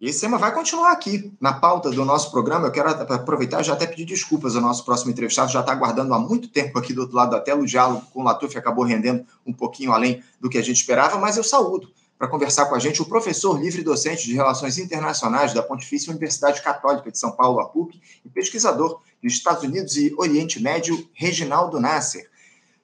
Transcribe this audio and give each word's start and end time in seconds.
E 0.00 0.08
esse 0.08 0.22
tema 0.22 0.38
vai 0.38 0.50
continuar 0.54 0.92
aqui, 0.92 1.30
na 1.38 1.52
pauta 1.52 1.90
do 1.90 2.04
nosso 2.06 2.30
programa. 2.30 2.66
Eu 2.66 2.72
quero 2.72 2.88
aproveitar 2.88 3.60
e 3.60 3.64
já 3.64 3.74
até 3.74 3.86
pedir 3.86 4.06
desculpas 4.06 4.56
ao 4.56 4.62
nosso 4.62 4.82
próximo 4.82 5.10
entrevistado, 5.10 5.52
já 5.52 5.60
está 5.60 5.72
aguardando 5.72 6.14
há 6.14 6.18
muito 6.18 6.48
tempo 6.48 6.78
aqui 6.78 6.94
do 6.94 7.02
outro 7.02 7.14
lado 7.14 7.32
da 7.32 7.40
tela. 7.40 7.60
O 7.60 7.66
diálogo 7.66 8.06
com 8.10 8.22
o 8.22 8.24
Latuf 8.24 8.56
acabou 8.56 8.82
rendendo 8.82 9.26
um 9.44 9.52
pouquinho 9.52 9.92
além 9.92 10.22
do 10.40 10.48
que 10.48 10.56
a 10.56 10.62
gente 10.62 10.78
esperava, 10.78 11.18
mas 11.18 11.36
eu 11.36 11.44
saúdo 11.44 11.92
para 12.18 12.28
conversar 12.28 12.64
com 12.66 12.74
a 12.74 12.78
gente 12.78 13.02
o 13.02 13.04
professor 13.04 13.60
livre 13.60 13.82
docente 13.82 14.24
de 14.24 14.32
Relações 14.34 14.78
Internacionais 14.78 15.52
da 15.52 15.62
Pontifícia 15.62 16.10
Universidade 16.10 16.62
Católica 16.62 17.10
de 17.10 17.18
São 17.18 17.32
Paulo, 17.32 17.60
a 17.60 17.66
PUC, 17.66 18.00
e 18.24 18.28
pesquisador 18.30 19.02
dos 19.22 19.34
Estados 19.34 19.64
Unidos 19.64 19.98
e 19.98 20.14
Oriente 20.16 20.62
Médio, 20.62 21.08
Reginaldo 21.12 21.78
Nasser. 21.78 22.26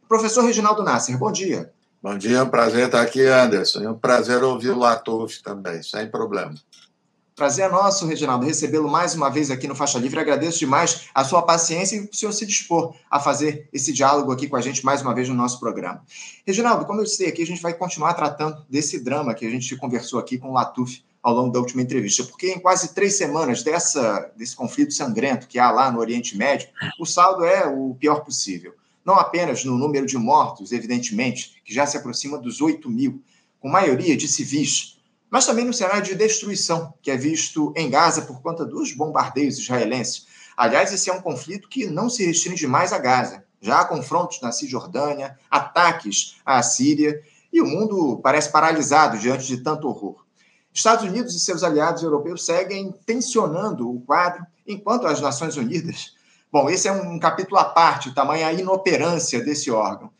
Professor 0.06 0.44
Reginaldo 0.44 0.82
Nasser, 0.82 1.16
bom 1.16 1.32
dia. 1.32 1.72
Bom 2.02 2.16
dia, 2.16 2.38
é 2.38 2.42
um 2.42 2.48
prazer 2.48 2.86
estar 2.86 3.00
aqui, 3.00 3.26
Anderson. 3.26 3.82
É 3.82 3.90
um 3.90 3.98
prazer 3.98 4.42
ouvir 4.42 4.70
o 4.70 4.78
Latuf 4.78 5.42
também, 5.42 5.82
sem 5.82 6.10
problema. 6.10 6.54
Prazer 7.36 7.66
é 7.66 7.68
nosso, 7.68 8.06
Reginaldo, 8.06 8.46
recebê-lo 8.46 8.88
mais 8.88 9.14
uma 9.14 9.28
vez 9.28 9.50
aqui 9.50 9.68
no 9.68 9.74
Faixa 9.74 9.98
Livre. 9.98 10.18
Agradeço 10.18 10.58
demais 10.58 11.10
a 11.14 11.22
sua 11.22 11.42
paciência 11.42 11.96
e 11.96 12.00
o 12.00 12.08
senhor 12.10 12.32
se 12.32 12.46
dispor 12.46 12.96
a 13.10 13.20
fazer 13.20 13.68
esse 13.74 13.92
diálogo 13.92 14.32
aqui 14.32 14.48
com 14.48 14.56
a 14.56 14.60
gente 14.62 14.82
mais 14.82 15.02
uma 15.02 15.14
vez 15.14 15.28
no 15.28 15.34
nosso 15.34 15.60
programa. 15.60 16.02
Reginaldo, 16.46 16.86
como 16.86 16.98
eu 16.98 17.04
disse 17.04 17.26
aqui, 17.26 17.42
a 17.42 17.46
gente 17.46 17.60
vai 17.60 17.74
continuar 17.74 18.14
tratando 18.14 18.64
desse 18.70 18.98
drama 19.00 19.34
que 19.34 19.44
a 19.44 19.50
gente 19.50 19.76
conversou 19.76 20.18
aqui 20.18 20.38
com 20.38 20.48
o 20.48 20.54
Latuf 20.54 21.04
ao 21.22 21.34
longo 21.34 21.52
da 21.52 21.58
última 21.58 21.82
entrevista, 21.82 22.24
porque 22.24 22.52
em 22.52 22.58
quase 22.58 22.94
três 22.94 23.18
semanas 23.18 23.62
dessa, 23.62 24.32
desse 24.34 24.56
conflito 24.56 24.94
sangrento 24.94 25.46
que 25.46 25.58
há 25.58 25.70
lá 25.70 25.92
no 25.92 25.98
Oriente 25.98 26.38
Médio, 26.38 26.68
o 26.98 27.04
saldo 27.04 27.44
é 27.44 27.66
o 27.66 27.94
pior 28.00 28.24
possível. 28.24 28.74
Não 29.04 29.14
apenas 29.14 29.62
no 29.62 29.76
número 29.76 30.06
de 30.06 30.16
mortos, 30.16 30.72
evidentemente, 30.72 31.60
que 31.62 31.74
já 31.74 31.84
se 31.84 31.98
aproxima 31.98 32.38
dos 32.38 32.62
8 32.62 32.88
mil, 32.88 33.22
com 33.60 33.68
maioria 33.68 34.16
de 34.16 34.26
civis, 34.26 34.95
mas 35.30 35.46
também 35.46 35.64
no 35.64 35.72
cenário 35.72 36.02
de 36.02 36.14
destruição 36.14 36.94
que 37.02 37.10
é 37.10 37.16
visto 37.16 37.72
em 37.76 37.90
Gaza 37.90 38.22
por 38.22 38.40
conta 38.40 38.64
dos 38.64 38.92
bombardeios 38.92 39.58
israelenses. 39.58 40.26
Aliás, 40.56 40.92
esse 40.92 41.10
é 41.10 41.12
um 41.12 41.20
conflito 41.20 41.68
que 41.68 41.86
não 41.86 42.08
se 42.08 42.24
restringe 42.24 42.66
mais 42.66 42.92
a 42.92 42.98
Gaza. 42.98 43.44
Já 43.60 43.80
há 43.80 43.84
confrontos 43.84 44.40
na 44.40 44.52
Cisjordânia, 44.52 45.38
ataques 45.50 46.36
à 46.44 46.62
Síria, 46.62 47.20
e 47.52 47.60
o 47.60 47.66
mundo 47.66 48.20
parece 48.22 48.50
paralisado 48.50 49.18
diante 49.18 49.46
de 49.46 49.58
tanto 49.58 49.88
horror. 49.88 50.24
Estados 50.72 51.04
Unidos 51.04 51.34
e 51.34 51.40
seus 51.40 51.62
aliados 51.64 52.02
europeus 52.02 52.44
seguem 52.44 52.94
tensionando 53.04 53.90
o 53.90 54.00
quadro, 54.02 54.46
enquanto 54.66 55.06
as 55.06 55.20
Nações 55.20 55.56
Unidas. 55.56 56.14
Bom, 56.52 56.68
esse 56.68 56.86
é 56.86 56.92
um 56.92 57.18
capítulo 57.18 57.58
à 57.58 57.64
parte, 57.64 58.14
tamanha 58.14 58.52
inoperância 58.52 59.42
desse 59.42 59.70
órgão. 59.70 60.10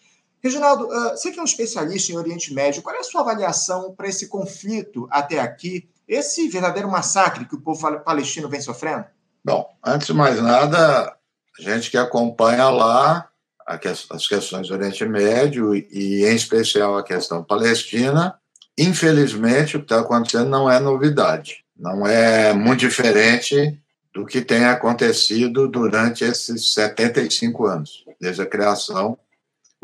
Reginaldo, 0.47 0.87
uh, 0.87 1.11
você 1.11 1.33
que 1.33 1.41
é 1.41 1.43
um 1.43 1.45
especialista 1.45 2.13
em 2.13 2.17
Oriente 2.17 2.55
Médio, 2.55 2.81
qual 2.81 2.95
é 2.95 3.01
a 3.01 3.03
sua 3.03 3.23
avaliação 3.23 3.93
para 3.93 4.09
esse 4.09 4.29
conflito 4.29 5.09
até 5.11 5.41
aqui, 5.41 5.89
esse 6.07 6.49
verdadeiro 6.49 6.89
massacre 6.89 7.45
que 7.45 7.57
o 7.57 7.61
povo 7.61 7.99
palestino 8.01 8.49
vem 8.49 8.61
sofrendo? 8.61 9.07
Bom, 9.45 9.69
antes 9.85 10.07
de 10.07 10.13
mais 10.13 10.41
nada, 10.41 11.17
a 11.59 11.63
gente 11.63 11.91
que 11.91 11.99
acompanha 11.99 12.71
lá 12.71 13.29
as 13.67 14.29
questões 14.29 14.69
do 14.69 14.75
Oriente 14.75 15.05
Médio 15.05 15.75
e, 15.75 16.25
em 16.25 16.37
especial, 16.37 16.97
a 16.97 17.03
questão 17.03 17.43
palestina, 17.43 18.39
infelizmente, 18.79 19.77
o 19.77 19.81
que 19.81 19.87
está 19.87 19.99
acontecendo 19.99 20.49
não 20.49 20.71
é 20.71 20.79
novidade. 20.79 21.65
Não 21.77 22.07
é 22.07 22.53
muito 22.53 22.81
diferente 22.81 23.81
do 24.15 24.25
que 24.25 24.41
tem 24.41 24.65
acontecido 24.65 25.67
durante 25.67 26.23
esses 26.23 26.73
75 26.73 27.67
anos, 27.67 28.05
desde 28.21 28.43
a 28.43 28.47
criação 28.47 29.19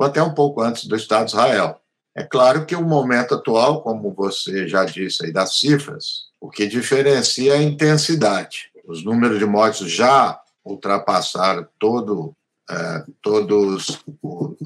ou 0.03 0.06
até 0.06 0.20
um 0.20 0.34
pouco 0.34 0.61
antes 0.61 0.84
do 0.86 0.97
Estado 0.97 1.27
de 1.27 1.31
Israel. 1.33 1.81
É 2.14 2.25
claro 2.25 2.67
que 2.67 2.75
o 2.75 2.84
momento 2.84 3.34
atual, 3.34 3.83
como 3.83 4.12
você 4.12 4.67
já 4.67 4.84
disse 4.84 5.25
aí 5.25 5.33
das 5.33 5.58
cifras, 5.58 6.25
o 6.41 6.50
que 6.50 6.67
diferencia 6.67 7.55
é 7.55 7.58
a 7.58 7.62
intensidade. 7.62 8.70
Os 8.84 9.05
números 9.05 9.39
de 9.39 9.47
mortes 9.47 9.91
já 9.91 10.39
ultrapassaram 10.64 11.67
todo, 11.78 12.34
é, 12.69 13.05
todos 13.23 14.03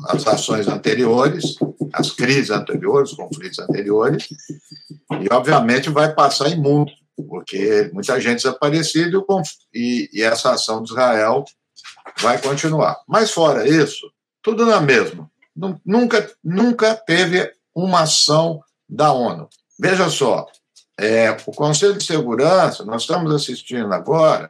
as 0.09 0.27
ações 0.27 0.67
anteriores, 0.67 1.57
as 1.93 2.11
crises 2.11 2.51
anteriores, 2.51 3.11
os 3.11 3.17
conflitos 3.17 3.59
anteriores, 3.59 4.29
e 5.21 5.33
obviamente 5.33 5.91
vai 5.91 6.15
passar 6.15 6.49
imundo, 6.49 6.91
porque 7.29 7.91
muita 7.93 8.19
gente 8.21 8.43
desaparecida 8.43 9.23
e, 9.73 10.09
e 10.13 10.23
essa 10.23 10.53
ação 10.53 10.83
de 10.83 10.91
Israel 10.91 11.45
vai 12.19 12.41
continuar. 12.41 12.99
Mas 13.07 13.31
fora 13.31 13.69
isso, 13.69 14.11
tudo 14.47 14.65
na 14.65 14.81
mesma. 14.81 15.29
Nunca, 15.85 16.31
nunca 16.45 16.95
teve 16.95 17.53
uma 17.75 18.03
ação 18.03 18.63
da 18.89 19.13
ONU. 19.13 19.49
Veja 19.77 20.09
só, 20.09 20.47
é, 20.97 21.37
o 21.45 21.53
Conselho 21.53 21.95
de 21.95 22.05
Segurança, 22.05 22.85
nós 22.85 23.03
estamos 23.03 23.35
assistindo 23.35 23.93
agora 23.93 24.49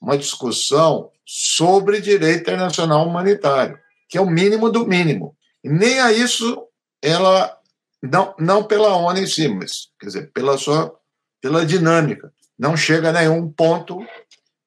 uma 0.00 0.16
discussão 0.16 1.10
sobre 1.26 2.00
direito 2.00 2.40
internacional 2.40 3.06
humanitário, 3.06 3.78
que 4.08 4.16
é 4.16 4.20
o 4.20 4.30
mínimo 4.30 4.70
do 4.70 4.86
mínimo. 4.86 5.36
E 5.62 5.68
nem 5.68 6.00
a 6.00 6.10
isso 6.10 6.66
ela 7.02 7.54
não, 8.02 8.34
não 8.38 8.64
pela 8.64 8.96
ONU 8.96 9.18
em 9.18 9.26
si, 9.26 9.46
mas 9.46 9.88
quer 10.00 10.06
dizer, 10.06 10.32
pela 10.32 10.56
sua 10.56 10.90
pela 11.38 11.66
dinâmica. 11.66 12.32
Não 12.58 12.78
chega 12.78 13.10
a 13.10 13.12
nenhum 13.12 13.50
ponto 13.50 13.98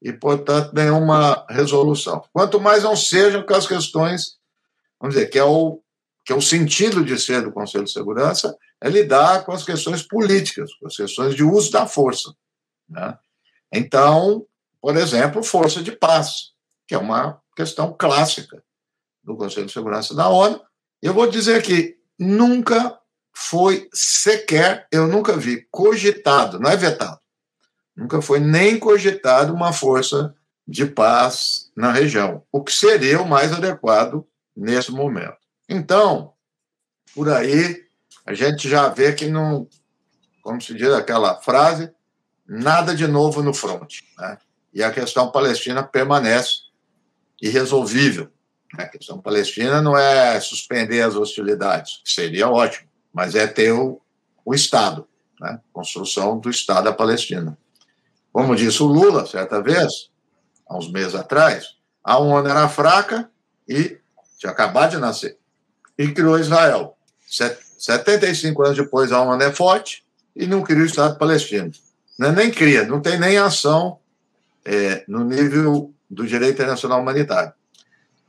e, 0.06 0.14
portanto, 0.14 0.72
nenhuma 0.72 1.44
resolução. 1.50 2.24
Quanto 2.32 2.62
mais 2.62 2.84
não 2.84 2.96
sejam 2.96 3.42
com 3.44 3.56
as 3.56 3.66
questões, 3.66 4.38
vamos 5.02 5.16
dizer, 5.16 5.32
que 5.32 5.40
é 5.40 5.44
o, 5.44 5.82
que 6.24 6.32
é 6.32 6.36
o 6.36 6.42
sentido 6.42 7.04
de 7.04 7.20
ser 7.20 7.42
do 7.42 7.52
Conselho 7.52 7.86
de 7.86 7.92
Segurança, 7.92 8.56
é 8.80 8.88
lidar 8.88 9.44
com 9.44 9.52
as 9.52 9.64
questões 9.64 10.04
políticas, 10.04 10.72
com 10.76 10.86
as 10.86 10.96
questões 10.96 11.34
de 11.34 11.44
uso 11.44 11.72
da 11.72 11.88
força. 11.88 12.32
Né? 12.88 13.18
Então, 13.74 14.46
por 14.80 14.96
exemplo, 14.96 15.42
força 15.42 15.82
de 15.82 15.92
paz, 15.92 16.52
que 16.88 16.94
é 16.94 17.00
uma 17.00 17.42
questão 17.56 17.92
clássica 17.92 18.64
do 19.24 19.36
Conselho 19.36 19.66
de 19.66 19.74
Segurança 19.74 20.14
da 20.14 20.30
ONU. 20.30 20.62
Eu 21.02 21.16
vou 21.16 21.26
dizer 21.26 21.64
que 21.64 21.98
nunca 22.20 22.96
foi 23.36 23.90
sequer, 23.92 24.88
eu 24.92 25.08
nunca 25.08 25.36
vi 25.36 25.68
cogitado, 25.72 26.60
não 26.60 26.70
é 26.70 26.78
vetado, 26.78 27.20
Nunca 27.96 28.22
foi 28.22 28.40
nem 28.40 28.78
cogitado 28.78 29.54
uma 29.54 29.72
força 29.72 30.36
de 30.68 30.86
paz 30.86 31.72
na 31.76 31.92
região, 31.92 32.44
o 32.52 32.64
que 32.64 32.72
seria 32.72 33.22
o 33.22 33.28
mais 33.28 33.54
adequado 33.54 34.26
nesse 34.56 34.92
momento. 34.92 35.38
Então, 35.70 36.34
por 37.14 37.30
aí, 37.30 37.86
a 38.26 38.34
gente 38.34 38.68
já 38.68 38.90
vê 38.90 39.14
que 39.14 39.28
não, 39.28 39.68
como 40.42 40.62
se 40.62 40.74
diz 40.74 40.90
aquela 40.90 41.40
frase, 41.42 41.92
nada 42.48 42.96
de 42.96 43.08
novo 43.08 43.42
no 43.42 43.54
front. 43.54 44.02
Né? 44.18 44.38
E 44.74 44.84
a 44.84 44.92
questão 44.92 45.32
palestina 45.32 45.84
permanece 45.84 46.66
irresolvível. 47.42 48.32
Né? 48.76 48.86
A 48.86 48.90
questão 48.90 49.20
palestina 49.20 49.82
não 49.82 49.98
é 49.98 50.40
suspender 50.40 51.02
as 51.02 51.16
hostilidades, 51.16 52.02
seria 52.04 52.50
ótimo, 52.50 52.90
mas 53.14 53.36
é 53.36 53.46
ter 53.46 53.72
o, 53.72 54.02
o 54.44 54.54
Estado, 54.54 55.08
né? 55.40 55.60
construção 55.72 56.40
do 56.40 56.50
Estado 56.50 56.86
da 56.86 56.94
Palestina. 56.94 57.58
Como 58.36 58.54
disse 58.54 58.84
o 58.84 58.86
Lula, 58.86 59.26
certa 59.26 59.62
vez, 59.62 60.10
há 60.68 60.78
uns 60.78 60.92
meses 60.92 61.16
atrás, 61.16 61.68
a 62.04 62.18
ONU 62.18 62.50
era 62.50 62.68
fraca 62.68 63.32
e 63.66 63.98
tinha 64.38 64.52
acabado 64.52 64.92
de 64.92 64.98
nascer. 64.98 65.38
E 65.98 66.10
criou 66.10 66.38
Israel. 66.38 66.98
75 67.30 68.62
anos 68.62 68.76
depois, 68.76 69.14
a 69.14 69.22
ONU 69.22 69.42
é 69.42 69.54
forte 69.54 70.04
e 70.36 70.46
não 70.48 70.64
criou 70.64 70.82
o 70.82 70.86
Estado 70.86 71.18
palestino. 71.18 71.72
Não, 72.20 72.28
é 72.28 72.32
nem 72.34 72.52
cria, 72.52 72.84
não 72.84 73.00
tem 73.00 73.18
nem 73.18 73.38
ação 73.38 74.00
é, 74.66 75.06
no 75.08 75.24
nível 75.24 75.94
do 76.10 76.28
direito 76.28 76.56
internacional 76.56 77.00
humanitário. 77.00 77.54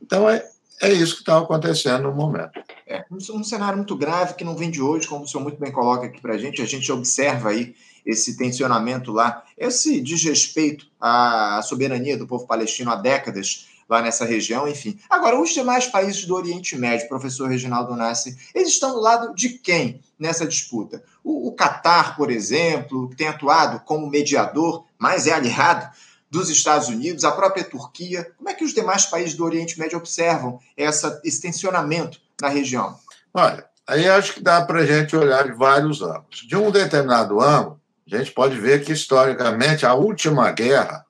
Então, 0.01 0.29
é, 0.29 0.41
é 0.81 0.89
isso 0.89 1.15
que 1.15 1.21
está 1.23 1.37
acontecendo 1.37 2.03
no 2.03 2.15
momento. 2.15 2.57
É 2.87 3.03
um 3.11 3.43
cenário 3.43 3.75
muito 3.75 3.97
grave 3.97 4.35
que 4.35 4.45
não 4.45 4.55
vem 4.55 4.71
de 4.71 4.81
hoje, 4.81 5.05
como 5.05 5.25
o 5.25 5.27
senhor 5.27 5.43
muito 5.43 5.59
bem 5.59 5.69
coloca 5.69 6.05
aqui 6.05 6.21
para 6.21 6.35
a 6.35 6.37
gente. 6.37 6.61
A 6.61 6.65
gente 6.65 6.89
observa 6.93 7.49
aí 7.49 7.75
esse 8.07 8.37
tensionamento 8.37 9.11
lá, 9.11 9.43
esse 9.57 9.99
desrespeito 9.99 10.87
à 10.99 11.59
soberania 11.61 12.17
do 12.17 12.25
povo 12.25 12.47
palestino 12.47 12.89
há 12.89 12.95
décadas 12.95 13.67
lá 13.89 14.01
nessa 14.01 14.25
região, 14.25 14.67
enfim. 14.67 14.97
Agora, 15.09 15.39
os 15.39 15.49
demais 15.53 15.87
países 15.87 16.25
do 16.25 16.35
Oriente 16.35 16.77
Médio, 16.77 17.07
professor 17.07 17.49
Reginaldo 17.49 17.95
Nassi, 17.95 18.37
eles 18.55 18.69
estão 18.69 18.93
do 18.93 19.01
lado 19.01 19.35
de 19.35 19.49
quem 19.49 20.01
nessa 20.17 20.47
disputa? 20.47 21.03
O, 21.23 21.49
o 21.49 21.51
Catar, 21.51 22.15
por 22.15 22.31
exemplo, 22.31 23.09
que 23.09 23.15
tem 23.15 23.27
atuado 23.27 23.81
como 23.81 24.09
mediador, 24.09 24.85
mas 24.97 25.27
é 25.27 25.33
aliado 25.33 25.89
dos 26.29 26.49
Estados 26.49 26.87
Unidos, 26.89 27.23
a 27.23 27.31
própria 27.31 27.63
Turquia. 27.63 28.31
Como 28.37 28.49
é 28.49 28.53
que 28.53 28.63
os 28.63 28.73
demais 28.73 29.05
países 29.05 29.35
do 29.35 29.45
Oriente 29.45 29.79
Médio 29.79 29.97
observam 29.97 30.59
essa, 30.75 31.21
esse 31.23 31.41
tensionamento 31.41 32.19
na 32.41 32.49
região? 32.49 32.97
Olha, 33.33 33.65
aí 33.85 34.07
acho 34.07 34.33
que 34.33 34.41
dá 34.41 34.61
para 34.61 34.79
a 34.79 34.85
gente 34.85 35.15
olhar 35.15 35.45
de 35.45 35.53
vários 35.53 36.01
ângulos. 36.01 36.45
De 36.45 36.55
um 36.57 36.69
determinado 36.71 37.39
ângulo, 37.39 37.79
a 38.15 38.19
gente 38.19 38.31
pode 38.31 38.57
ver 38.57 38.83
que, 38.83 38.91
historicamente, 38.91 39.85
a 39.85 39.93
última 39.93 40.51
guerra 40.51 41.05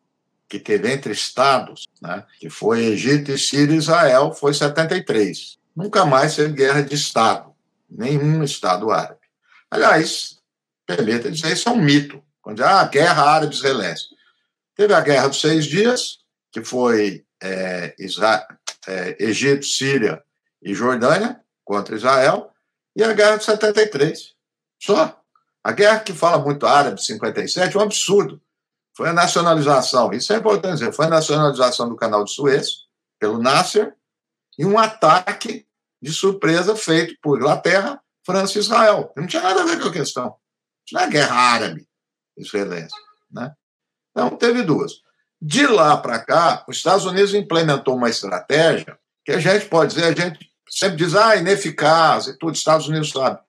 que 0.47 0.59
teve 0.59 0.91
entre 0.91 1.11
estados, 1.11 1.87
né, 2.01 2.23
que 2.39 2.49
foi 2.49 2.85
Egito 2.85 3.31
e 3.31 3.37
Síria 3.37 3.75
e 3.75 3.77
Israel, 3.77 4.33
foi 4.33 4.53
73. 4.53 5.57
Nunca 5.75 6.05
mais 6.05 6.35
teve 6.35 6.53
guerra 6.53 6.81
de 6.81 6.95
Estado, 6.95 7.53
nenhum 7.89 8.43
Estado 8.43 8.89
árabe. 8.89 9.19
Aliás, 9.69 10.39
permita 10.85 11.29
dizer, 11.29 11.51
isso 11.51 11.67
é 11.67 11.71
um 11.71 11.81
mito 11.81 12.23
Quando 12.41 12.63
ah, 12.63 12.85
guerra 12.85 13.23
árabe-israelense. 13.23 14.05
Teve 14.75 14.93
a 14.93 15.01
guerra 15.01 15.27
dos 15.27 15.41
seis 15.41 15.65
dias, 15.65 16.19
que 16.51 16.63
foi 16.63 17.25
é, 17.41 17.93
Israel, 17.99 18.45
é, 18.87 19.17
Egito, 19.19 19.65
Síria 19.65 20.23
e 20.61 20.73
Jordânia 20.73 21.41
contra 21.65 21.95
Israel, 21.95 22.51
e 22.95 23.03
a 23.03 23.13
guerra 23.13 23.37
de 23.37 23.43
73. 23.43 24.33
Só. 24.79 25.21
A 25.67 25.73
guerra 25.73 25.99
que 25.99 26.13
fala 26.13 26.41
muito 26.41 26.65
árabe, 26.65 27.03
57, 27.03 27.75
é 27.75 27.77
um 27.77 27.83
absurdo. 27.83 28.41
Foi 28.95 29.09
a 29.09 29.13
nacionalização, 29.13 30.13
isso 30.13 30.31
é 30.31 30.37
importante 30.37 30.75
dizer, 30.75 30.93
foi 30.93 31.07
a 31.07 31.09
nacionalização 31.09 31.89
do 31.89 31.95
canal 31.97 32.23
de 32.23 32.31
Suez 32.31 32.85
pelo 33.19 33.37
Nasser 33.37 33.93
e 34.57 34.65
um 34.65 34.79
ataque 34.79 35.67
de 36.01 36.13
surpresa 36.13 36.73
feito 36.73 37.17
por 37.21 37.37
Inglaterra, 37.37 38.01
França 38.25 38.57
e 38.57 38.61
Israel. 38.61 39.11
Não 39.17 39.27
tinha 39.27 39.43
nada 39.43 39.63
a 39.63 39.65
ver 39.65 39.81
com 39.81 39.89
a 39.89 39.91
questão. 39.91 40.37
Isso 40.85 40.95
não 40.95 41.01
é 41.01 41.09
guerra 41.09 41.35
árabe 41.35 41.85
israelense. 42.37 42.95
Né? 43.29 43.53
Então, 44.11 44.37
teve 44.37 44.63
duas. 44.63 44.93
De 45.41 45.67
lá 45.67 45.97
para 45.97 46.17
cá, 46.19 46.63
os 46.65 46.77
Estados 46.77 47.03
Unidos 47.03 47.33
implementou 47.33 47.97
uma 47.97 48.09
estratégia 48.09 48.97
que 49.25 49.33
a 49.33 49.39
gente 49.41 49.65
pode 49.65 49.93
dizer, 49.93 50.05
a 50.05 50.15
gente 50.15 50.49
sempre 50.69 50.95
diz, 50.95 51.13
ah, 51.13 51.35
ineficaz 51.35 52.27
e 52.27 52.37
tudo, 52.37 52.55
Estados 52.55 52.87
Unidos 52.87 53.09
sabe. 53.09 53.45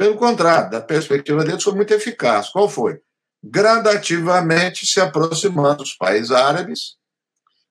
Pelo 0.00 0.16
contrário, 0.16 0.70
da 0.70 0.80
perspectiva 0.80 1.44
deles, 1.44 1.62
foi 1.62 1.74
muito 1.74 1.92
eficaz. 1.92 2.48
Qual 2.48 2.70
foi? 2.70 2.98
gradativamente 3.42 4.86
se 4.86 5.00
aproximando 5.00 5.78
dos 5.78 5.94
países 5.94 6.30
árabes 6.30 6.96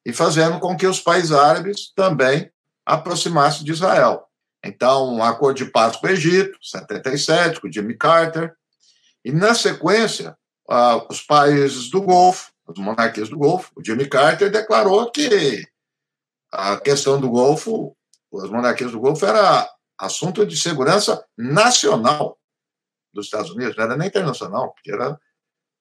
e 0.05 0.11
fazendo 0.11 0.59
com 0.59 0.75
que 0.75 0.87
os 0.87 0.99
países 0.99 1.31
árabes 1.31 1.91
também 1.95 2.51
aproximassem 2.85 3.63
de 3.63 3.71
Israel. 3.71 4.25
Então, 4.63 5.13
um 5.13 5.23
acordo 5.23 5.57
de 5.57 5.65
paz 5.65 5.95
com 5.95 6.07
o 6.07 6.09
Egito, 6.09 6.57
77, 6.61 7.61
com 7.61 7.71
Jimmy 7.71 7.95
Carter, 7.95 8.53
e 9.23 9.31
na 9.31 9.53
sequência, 9.53 10.35
os 11.09 11.21
países 11.21 11.89
do 11.89 12.01
Golfo, 12.01 12.51
as 12.67 12.77
monarquias 12.77 13.29
do 13.29 13.37
Golfo, 13.37 13.71
o 13.75 13.83
Jimmy 13.83 14.07
Carter 14.07 14.51
declarou 14.51 15.11
que 15.11 15.63
a 16.51 16.77
questão 16.77 17.19
do 17.19 17.29
Golfo, 17.29 17.95
as 18.41 18.49
monarquias 18.49 18.91
do 18.91 18.99
Golfo, 18.99 19.25
era 19.25 19.69
assunto 19.99 20.45
de 20.45 20.55
segurança 20.55 21.23
nacional 21.37 22.37
dos 23.13 23.25
Estados 23.25 23.51
Unidos, 23.51 23.75
não 23.75 23.83
era 23.83 23.97
nem 23.97 24.07
internacional, 24.07 24.71
porque 24.73 24.91
era 24.91 25.19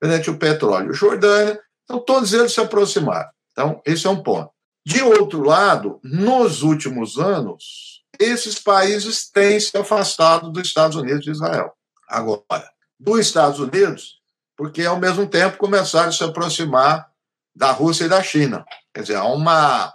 perante 0.01 0.31
o 0.31 0.39
petróleo. 0.39 0.93
Jordânia, 0.93 1.61
então 1.85 2.01
todos 2.01 2.33
eles 2.33 2.53
se 2.53 2.61
aproximaram. 2.61 3.29
Então, 3.53 3.81
esse 3.85 4.07
é 4.07 4.11
um 4.11 4.23
ponto. 4.23 4.51
De 4.85 5.03
outro 5.03 5.43
lado, 5.43 6.01
nos 6.03 6.63
últimos 6.63 7.19
anos, 7.19 8.03
esses 8.19 8.59
países 8.59 9.31
têm 9.31 9.61
se 9.61 9.77
afastado 9.77 10.51
dos 10.51 10.67
Estados 10.67 10.97
Unidos 10.97 11.27
e 11.27 11.31
Israel. 11.31 11.73
Agora, 12.09 12.71
dos 12.99 13.21
Estados 13.21 13.61
Unidos, 13.61 14.19
porque 14.57 14.85
ao 14.85 14.99
mesmo 14.99 15.27
tempo 15.27 15.59
começaram 15.59 16.09
a 16.09 16.13
se 16.13 16.25
aproximar 16.25 17.09
da 17.55 17.71
Rússia 17.71 18.05
e 18.05 18.09
da 18.09 18.23
China. 18.23 18.65
Quer 18.95 19.03
dizer, 19.03 19.17
há 19.17 19.25
uma, 19.25 19.95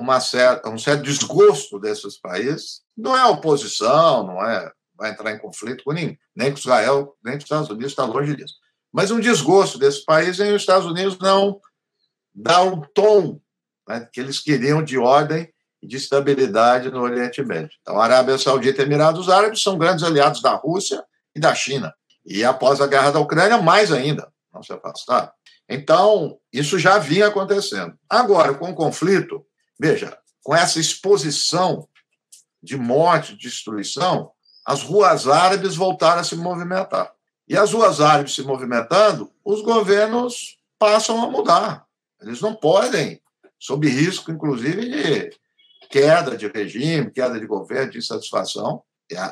uma 0.00 0.20
certa, 0.20 0.68
um 0.68 0.78
certo 0.78 1.02
desgosto 1.02 1.78
desses 1.78 2.18
países. 2.18 2.82
Não 2.96 3.16
é 3.16 3.24
oposição, 3.26 4.26
não 4.26 4.44
é 4.44 4.70
vai 4.96 5.10
entrar 5.10 5.32
em 5.32 5.38
conflito 5.38 5.82
com 5.82 5.92
ninguém, 5.92 6.16
nem 6.36 6.52
com 6.52 6.58
Israel, 6.58 7.16
nem 7.24 7.34
com 7.34 7.38
os 7.38 7.44
Estados 7.44 7.68
Unidos, 7.68 7.90
está 7.90 8.04
longe 8.04 8.36
disso 8.36 8.54
mas 8.94 9.10
um 9.10 9.18
desgosto 9.18 9.76
desse 9.76 10.04
país 10.04 10.38
em 10.38 10.52
os 10.52 10.62
Estados 10.62 10.86
Unidos 10.86 11.18
não 11.18 11.60
dar 12.32 12.62
o 12.62 12.86
tom 12.94 13.40
né, 13.88 14.08
que 14.12 14.20
eles 14.20 14.38
queriam 14.38 14.84
de 14.84 14.96
ordem 14.96 15.52
e 15.82 15.86
de 15.88 15.96
estabilidade 15.96 16.92
no 16.92 17.00
Oriente 17.00 17.42
Médio. 17.42 17.76
Então, 17.82 18.00
a 18.00 18.04
Arábia 18.04 18.38
Saudita 18.38 18.82
e 18.82 18.84
Emirados 18.84 19.28
Árabes 19.28 19.64
são 19.64 19.76
grandes 19.76 20.04
aliados 20.04 20.40
da 20.40 20.54
Rússia 20.54 21.04
e 21.34 21.40
da 21.40 21.52
China. 21.56 21.92
E 22.24 22.44
após 22.44 22.80
a 22.80 22.86
guerra 22.86 23.10
da 23.10 23.18
Ucrânia, 23.18 23.60
mais 23.60 23.90
ainda, 23.90 24.32
não 24.52 24.62
se 24.62 24.72
afastaram. 24.72 25.30
Então, 25.68 26.38
isso 26.52 26.78
já 26.78 26.96
vinha 26.96 27.26
acontecendo. 27.26 27.98
Agora, 28.08 28.54
com 28.54 28.70
o 28.70 28.74
conflito, 28.76 29.44
veja, 29.78 30.18
com 30.42 30.54
essa 30.54 30.78
exposição 30.78 31.88
de 32.62 32.76
morte, 32.76 33.34
de 33.34 33.40
destruição, 33.40 34.30
as 34.64 34.82
ruas 34.82 35.28
árabes 35.28 35.76
voltaram 35.76 36.20
a 36.20 36.24
se 36.24 36.36
movimentar. 36.36 37.12
E 37.46 37.56
as 37.56 37.72
ruas 37.72 38.00
árabes 38.00 38.34
se 38.34 38.42
movimentando, 38.42 39.30
os 39.44 39.60
governos 39.60 40.58
passam 40.78 41.22
a 41.22 41.30
mudar. 41.30 41.86
Eles 42.20 42.40
não 42.40 42.54
podem, 42.54 43.20
sob 43.58 43.86
risco, 43.88 44.30
inclusive, 44.30 44.88
de 44.88 45.30
queda 45.90 46.36
de 46.36 46.48
regime, 46.48 47.10
queda 47.10 47.38
de 47.38 47.46
governo, 47.46 47.92
de 47.92 47.98
insatisfação, 47.98 48.82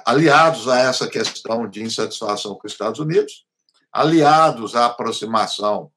aliados 0.04 0.68
a 0.68 0.78
essa 0.80 1.08
questão 1.08 1.68
de 1.68 1.82
insatisfação 1.82 2.54
com 2.54 2.66
os 2.66 2.72
Estados 2.72 3.00
Unidos, 3.00 3.46
aliados 3.90 4.76
à 4.76 4.86
aproximação 4.86 5.90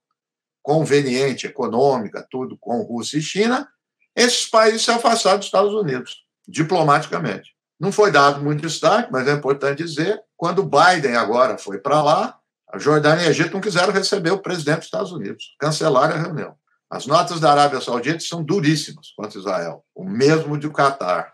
conveniente, 0.64 1.46
econômica, 1.46 2.26
tudo 2.32 2.58
com 2.58 2.82
Rússia 2.82 3.18
e 3.18 3.22
China, 3.22 3.70
esses 4.16 4.48
países 4.48 4.84
se 4.84 4.92
afastaram 4.92 5.38
dos 5.38 5.48
Estados 5.48 5.74
Unidos, 5.74 6.24
diplomaticamente. 6.48 7.56
Não 7.80 7.92
foi 7.92 8.12
dado 8.12 8.42
muito 8.42 8.62
destaque, 8.62 9.12
mas 9.12 9.28
é 9.28 9.34
importante 9.34 9.84
dizer, 9.84 10.22
quando 10.38 10.64
Biden 10.64 11.16
agora 11.16 11.58
foi 11.58 11.80
para 11.80 12.02
lá, 12.02 12.40
a 12.72 12.78
Jordânia 12.78 13.24
e 13.24 13.28
o 13.28 13.30
Egito 13.30 13.54
não 13.54 13.62
quiseram 13.62 13.92
receber 13.92 14.32
o 14.32 14.40
presidente 14.40 14.78
dos 14.78 14.86
Estados 14.86 15.12
Unidos, 15.12 15.56
cancelaram 15.60 16.16
a 16.16 16.18
reunião. 16.18 16.58
As 16.90 17.06
notas 17.06 17.40
da 17.40 17.52
Arábia 17.52 17.82
Saudita 17.82 18.20
são 18.20 18.44
duríssimas 18.44 19.12
contra 19.12 19.40
Israel, 19.40 19.84
o 19.94 20.06
mesmo 20.06 20.58
de 20.58 20.70
Catar. 20.70 21.34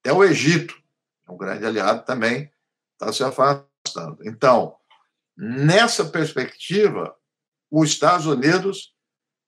Até 0.00 0.12
o 0.12 0.24
Egito, 0.24 0.74
um 1.28 1.36
grande 1.36 1.66
aliado, 1.66 2.04
também 2.04 2.50
está 2.92 3.12
se 3.12 3.22
afastando. 3.22 4.18
Então, 4.22 4.76
nessa 5.36 6.04
perspectiva, 6.04 7.14
os 7.70 7.90
Estados 7.90 8.26
Unidos 8.26 8.94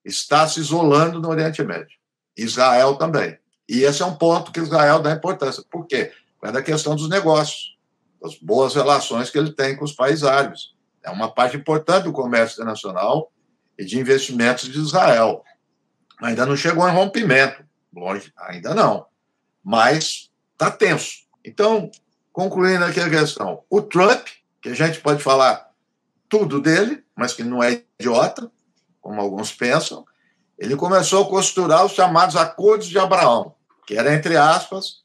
está 0.05 0.47
se 0.49 0.61
isolando 0.61 1.21
no 1.21 1.29
Oriente 1.29 1.63
Médio. 1.63 1.98
Israel 2.45 2.97
também. 2.97 3.39
E 3.69 3.83
esse 3.83 4.03
é 4.03 4.07
um 4.07 4.15
ponto 4.15 4.51
que 4.51 4.61
Israel 4.61 5.01
dá 5.01 5.13
importância. 5.13 5.63
Por 5.71 5.87
quê? 5.87 6.13
É 6.43 6.53
da 6.53 6.63
questão 6.63 6.95
dos 6.95 7.09
negócios, 7.09 7.77
das 8.23 8.37
boas 8.37 8.75
relações 8.75 9.31
que 9.31 9.39
ele 9.39 9.53
tem 9.53 9.77
com 9.77 9.85
os 9.85 9.93
países 9.93 10.25
árabes. 10.25 10.73
É 11.03 11.11
uma 11.11 11.33
parte 11.33 11.57
importante 11.57 12.05
do 12.05 12.13
comércio 12.13 12.55
internacional 12.55 13.31
e 13.79 13.85
de 13.85 13.99
investimentos 13.99 14.69
de 14.69 14.79
Israel. 14.79 15.45
Ainda 16.23 16.47
não 16.47 16.57
chegou 16.57 16.89
em 16.89 16.93
rompimento, 16.93 17.65
longe, 17.95 18.33
ainda 18.37 18.75
não. 18.75 19.07
Mas 19.63 20.31
está 20.53 20.71
tenso. 20.71 21.27
Então, 21.45 21.91
concluindo 22.33 22.85
aqui 22.85 23.01
a 23.01 23.11
questão, 23.11 23.63
o 23.71 23.81
Trump, 23.83 24.27
que 24.61 24.71
a 24.71 24.75
gente 24.75 25.01
pode 25.01 25.23
falar 25.23 25.71
tudo 26.29 26.61
dele, 26.61 27.05
mas 27.17 27.33
que 27.33 27.43
não 27.43 27.63
é 27.63 27.83
idiota, 27.99 28.51
como 29.01 29.21
alguns 29.21 29.53
pensam, 29.53 30.05
ele 30.59 30.77
começou 30.77 31.25
a 31.25 31.29
costurar 31.29 31.85
os 31.87 31.93
chamados 31.93 32.37
acordos 32.37 32.89
de 32.89 32.99
Abraão 32.99 33.55
que 33.89 33.97
era, 33.97 34.15
entre 34.15 34.37
aspas, 34.37 34.99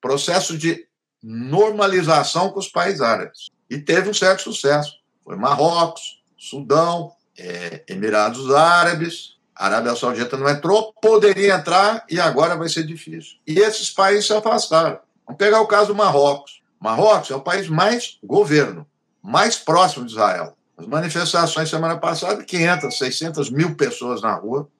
processo 0.00 0.56
de 0.56 0.86
normalização 1.20 2.50
com 2.50 2.60
os 2.60 2.68
países 2.68 3.00
árabes. 3.00 3.48
E 3.68 3.76
teve 3.76 4.08
um 4.08 4.14
certo 4.14 4.42
sucesso. 4.42 5.00
Foi 5.24 5.34
Marrocos, 5.34 6.22
Sudão, 6.38 7.12
é, 7.36 7.82
Emirados 7.88 8.54
Árabes, 8.54 9.34
Arábia 9.52 9.96
Saudita 9.96 10.36
não 10.36 10.48
entrou, 10.48 10.92
poderia 11.02 11.56
entrar 11.56 12.06
e 12.08 12.20
agora 12.20 12.56
vai 12.56 12.68
ser 12.68 12.84
difícil. 12.84 13.36
E 13.44 13.58
esses 13.58 13.90
países 13.90 14.28
se 14.28 14.32
afastaram. 14.32 15.00
Vamos 15.26 15.36
pegar 15.36 15.60
o 15.60 15.66
caso 15.66 15.88
do 15.88 15.96
Marrocos. 15.96 16.62
Marrocos 16.78 17.32
é 17.32 17.34
o 17.34 17.40
país 17.40 17.68
mais 17.68 18.16
governo, 18.22 18.86
mais 19.20 19.56
próximo 19.58 20.06
de 20.06 20.12
Israel. 20.12 20.56
As 20.78 20.86
manifestações 20.86 21.68
semana 21.68 21.98
passada, 21.98 22.44
500, 22.44 22.96
600 22.96 23.50
mil 23.50 23.74
pessoas 23.74 24.22
na 24.22 24.34
rua 24.34 24.70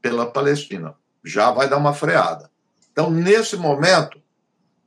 pela 0.00 0.30
Palestina. 0.30 0.94
Já 1.24 1.50
vai 1.50 1.68
dar 1.68 1.76
uma 1.76 1.94
freada. 1.94 2.50
Então, 2.92 3.10
nesse 3.10 3.56
momento, 3.56 4.20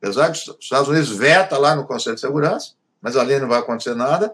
apesar 0.02 0.30
de 0.30 0.40
os 0.40 0.58
Estados 0.60 0.90
Unidos 0.90 1.10
veta 1.10 1.58
lá 1.58 1.76
no 1.76 1.86
Conselho 1.86 2.16
de 2.16 2.22
Segurança, 2.22 2.74
mas 3.02 3.16
ali 3.16 3.40
não 3.40 3.48
vai 3.48 3.60
acontecer 3.60 3.96
nada, 3.96 4.34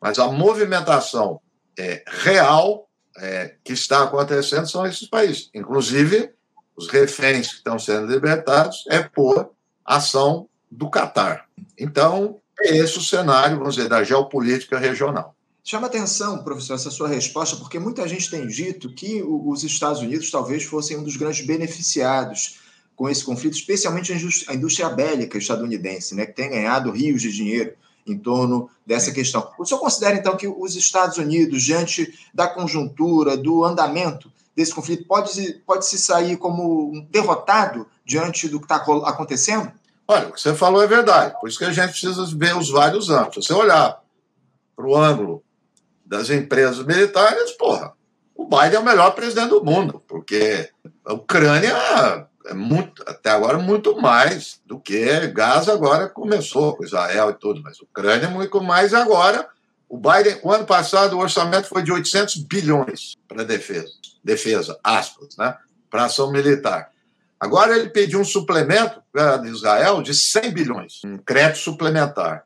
mas 0.00 0.18
a 0.18 0.28
movimentação 0.28 1.40
é, 1.78 2.02
real 2.06 2.88
é, 3.16 3.54
que 3.64 3.72
está 3.72 4.04
acontecendo 4.04 4.68
são 4.68 4.86
esses 4.86 5.08
países. 5.08 5.50
Inclusive, 5.54 6.32
os 6.76 6.88
reféns 6.88 7.48
que 7.48 7.56
estão 7.56 7.78
sendo 7.78 8.06
libertados 8.06 8.84
é 8.88 9.02
por 9.02 9.50
ação 9.84 10.48
do 10.70 10.88
Catar. 10.88 11.46
Então, 11.76 12.40
é 12.60 12.76
esse 12.76 12.98
o 12.98 13.02
cenário, 13.02 13.58
vamos 13.58 13.74
dizer, 13.74 13.88
da 13.88 14.02
geopolítica 14.04 14.78
regional. 14.78 15.34
Chama 15.70 15.86
atenção, 15.86 16.42
professor, 16.42 16.76
essa 16.76 16.90
sua 16.90 17.08
resposta, 17.08 17.54
porque 17.56 17.78
muita 17.78 18.08
gente 18.08 18.30
tem 18.30 18.46
dito 18.46 18.90
que 18.90 19.22
os 19.22 19.62
Estados 19.62 20.00
Unidos 20.00 20.30
talvez 20.30 20.64
fossem 20.64 20.96
um 20.96 21.02
dos 21.02 21.14
grandes 21.14 21.46
beneficiados 21.46 22.60
com 22.96 23.06
esse 23.06 23.22
conflito, 23.22 23.52
especialmente 23.52 24.10
a 24.48 24.54
indústria 24.54 24.88
bélica 24.88 25.36
estadunidense, 25.36 26.14
né, 26.14 26.24
que 26.24 26.32
tem 26.32 26.48
ganhado 26.48 26.90
rios 26.90 27.20
de 27.20 27.30
dinheiro 27.30 27.74
em 28.06 28.16
torno 28.16 28.70
dessa 28.86 29.12
questão. 29.12 29.46
O 29.58 29.66
senhor 29.66 29.78
considera, 29.78 30.16
então, 30.16 30.38
que 30.38 30.48
os 30.48 30.74
Estados 30.74 31.18
Unidos, 31.18 31.62
diante 31.62 32.18
da 32.32 32.48
conjuntura, 32.48 33.36
do 33.36 33.62
andamento 33.62 34.32
desse 34.56 34.74
conflito, 34.74 35.04
pode, 35.06 35.52
pode 35.66 35.84
se 35.84 35.98
sair 35.98 36.38
como 36.38 36.90
um 36.94 37.06
derrotado 37.10 37.86
diante 38.06 38.48
do 38.48 38.58
que 38.58 38.64
está 38.64 38.76
acontecendo? 38.76 39.70
Olha, 40.08 40.28
o 40.28 40.32
que 40.32 40.40
você 40.40 40.54
falou 40.54 40.82
é 40.82 40.86
verdade. 40.86 41.38
Por 41.38 41.46
isso 41.46 41.58
que 41.58 41.66
a 41.66 41.72
gente 41.72 41.90
precisa 41.90 42.24
ver 42.34 42.56
os 42.56 42.70
vários 42.70 43.10
ângulos. 43.10 43.44
Se 43.44 43.52
você 43.52 43.52
olhar 43.52 44.02
para 44.74 44.86
o 44.86 44.96
ângulo 44.96 45.44
das 46.08 46.30
empresas 46.30 46.84
militares, 46.84 47.52
porra, 47.52 47.92
o 48.34 48.46
Biden 48.46 48.76
é 48.76 48.78
o 48.78 48.84
melhor 48.84 49.10
presidente 49.10 49.50
do 49.50 49.64
mundo, 49.64 50.02
porque 50.08 50.70
a 51.04 51.12
Ucrânia 51.12 51.76
é 52.46 52.54
muito, 52.54 53.02
até 53.06 53.30
agora 53.30 53.58
muito 53.58 54.00
mais 54.00 54.60
do 54.64 54.80
que 54.80 55.26
Gaza 55.28 55.72
agora 55.72 56.08
começou 56.08 56.74
com 56.74 56.84
Israel 56.84 57.30
e 57.30 57.34
tudo, 57.34 57.60
mas 57.62 57.78
a 57.78 57.84
Ucrânia 57.84 58.26
é 58.26 58.30
muito 58.30 58.60
mais 58.62 58.94
agora. 58.94 59.46
O 59.88 59.98
Biden, 59.98 60.40
o 60.42 60.50
ano 60.50 60.64
passado, 60.64 61.14
o 61.16 61.20
orçamento 61.20 61.68
foi 61.68 61.82
de 61.82 61.92
800 61.92 62.36
bilhões 62.36 63.16
para 63.26 63.44
defesa, 63.44 63.92
defesa, 64.24 64.78
aspas, 64.82 65.36
né, 65.36 65.56
para 65.90 66.04
ação 66.04 66.30
militar. 66.30 66.90
Agora 67.38 67.76
ele 67.76 67.90
pediu 67.90 68.20
um 68.20 68.24
suplemento 68.24 69.02
para 69.12 69.46
Israel 69.46 70.02
de 70.02 70.14
100 70.14 70.50
bilhões, 70.52 71.00
um 71.04 71.18
crédito 71.18 71.58
suplementar. 71.58 72.44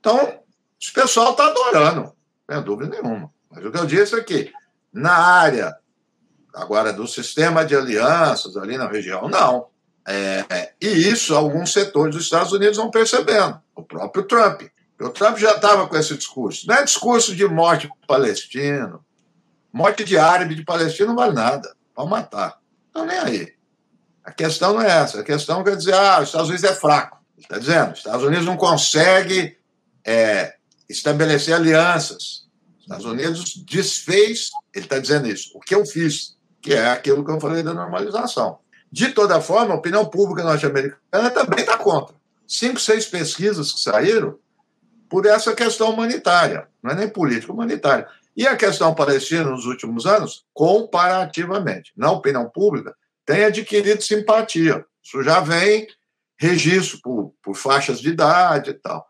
Então, 0.00 0.16
o 0.18 0.92
pessoal 0.94 1.30
está 1.30 1.46
adorando, 1.46 2.12
não 2.52 2.62
tem 2.62 2.64
dúvida 2.64 2.90
nenhuma. 2.90 3.30
Mas 3.50 3.64
o 3.64 3.70
que 3.70 3.78
eu 3.78 3.86
disse 3.86 4.14
é 4.14 4.22
que, 4.22 4.52
na 4.92 5.12
área 5.12 5.76
agora 6.54 6.92
do 6.92 7.06
sistema 7.06 7.64
de 7.64 7.74
alianças 7.74 8.56
ali 8.56 8.76
na 8.76 8.88
região, 8.88 9.28
não. 9.28 9.66
É, 10.06 10.72
e 10.80 10.88
isso 10.88 11.34
alguns 11.34 11.72
setores 11.72 12.14
dos 12.14 12.24
Estados 12.24 12.52
Unidos 12.52 12.76
vão 12.76 12.90
percebendo. 12.90 13.60
O 13.74 13.82
próprio 13.82 14.24
Trump. 14.24 14.62
O 15.00 15.08
Trump 15.08 15.38
já 15.38 15.52
estava 15.52 15.86
com 15.88 15.96
esse 15.96 16.16
discurso. 16.16 16.66
Não 16.68 16.76
é 16.76 16.84
discurso 16.84 17.34
de 17.34 17.46
morte 17.46 17.90
palestino. 18.06 19.04
Morte 19.72 20.04
de 20.04 20.18
árabe 20.18 20.54
de 20.54 20.64
palestino 20.64 21.08
não 21.08 21.16
vale 21.16 21.32
nada. 21.32 21.74
Pode 21.94 22.10
matar. 22.10 22.58
Não 22.94 23.06
nem 23.06 23.18
aí. 23.18 23.52
A 24.22 24.30
questão 24.30 24.74
não 24.74 24.82
é 24.82 24.90
essa. 24.90 25.20
A 25.20 25.24
questão 25.24 25.64
quer 25.64 25.76
dizer, 25.76 25.94
ah, 25.94 26.20
os 26.20 26.28
Estados 26.28 26.48
Unidos 26.48 26.70
é 26.70 26.74
fraco. 26.74 27.18
Está 27.36 27.58
dizendo, 27.58 27.92
os 27.92 27.98
Estados 27.98 28.24
Unidos 28.24 28.46
não 28.46 28.56
consegue 28.56 29.58
é, 30.04 30.54
estabelecer 30.88 31.54
alianças. 31.54 32.41
Os 32.96 33.04
Estados 33.04 33.06
Unidos 33.06 33.64
desfez, 33.66 34.50
ele 34.74 34.84
está 34.84 34.98
dizendo 34.98 35.28
isso, 35.28 35.50
o 35.54 35.60
que 35.60 35.74
eu 35.74 35.84
fiz, 35.86 36.36
que 36.60 36.74
é 36.74 36.90
aquilo 36.90 37.24
que 37.24 37.30
eu 37.30 37.40
falei 37.40 37.62
da 37.62 37.74
normalização. 37.74 38.58
De 38.90 39.08
toda 39.12 39.40
forma, 39.40 39.72
a 39.72 39.78
opinião 39.78 40.04
pública 40.04 40.44
norte-americana 40.44 41.30
também 41.30 41.60
está 41.60 41.78
contra. 41.78 42.14
Cinco, 42.46 42.78
seis 42.78 43.06
pesquisas 43.06 43.72
que 43.72 43.80
saíram 43.80 44.38
por 45.08 45.26
essa 45.26 45.54
questão 45.54 45.90
humanitária, 45.90 46.68
não 46.82 46.90
é 46.90 46.94
nem 46.94 47.08
política, 47.08 47.52
humanitária. 47.52 48.06
E 48.36 48.46
a 48.46 48.56
questão 48.56 48.94
palestina 48.94 49.44
nos 49.44 49.66
últimos 49.66 50.06
anos, 50.06 50.44
comparativamente, 50.52 51.92
na 51.96 52.10
opinião 52.10 52.48
pública, 52.48 52.94
tem 53.24 53.44
adquirido 53.44 54.02
simpatia. 54.02 54.84
Isso 55.02 55.22
já 55.22 55.40
vem 55.40 55.86
registro 56.38 56.98
por, 57.02 57.34
por 57.42 57.56
faixas 57.56 58.00
de 58.00 58.10
idade 58.10 58.70
e 58.70 58.74
tal. 58.74 59.06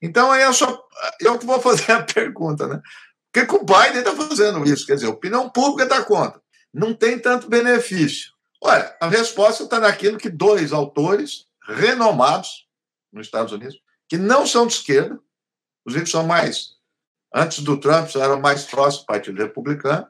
Então, 0.00 0.30
aí 0.30 0.42
eu, 0.42 0.52
só, 0.52 0.86
eu 1.20 1.38
vou 1.38 1.60
fazer 1.60 1.90
a 1.92 2.02
pergunta, 2.02 2.66
né? 2.66 2.76
Por 3.30 3.40
que, 3.40 3.46
que 3.46 3.54
o 3.54 3.64
Biden 3.64 3.98
está 3.98 4.14
fazendo 4.14 4.64
isso? 4.64 4.86
Quer 4.86 4.94
dizer, 4.94 5.06
a 5.06 5.10
opinião 5.10 5.50
pública 5.50 5.84
está 5.84 6.02
contra. 6.02 6.40
Não 6.72 6.94
tem 6.94 7.18
tanto 7.18 7.48
benefício. 7.48 8.32
Olha, 8.60 8.96
a 9.00 9.08
resposta 9.08 9.64
está 9.64 9.78
naquilo 9.78 10.18
que 10.18 10.28
dois 10.28 10.72
autores 10.72 11.46
renomados 11.62 12.66
nos 13.12 13.26
Estados 13.26 13.52
Unidos, 13.52 13.76
que 14.08 14.16
não 14.16 14.46
são 14.46 14.66
de 14.66 14.74
esquerda, 14.74 15.18
inclusive 15.80 16.10
são 16.10 16.26
mais, 16.26 16.70
antes 17.34 17.60
do 17.60 17.78
Trump, 17.78 18.08
eram 18.16 18.40
mais 18.40 18.64
próximos 18.64 19.04
do 19.04 19.06
Partido 19.06 19.42
Republicano, 19.42 20.06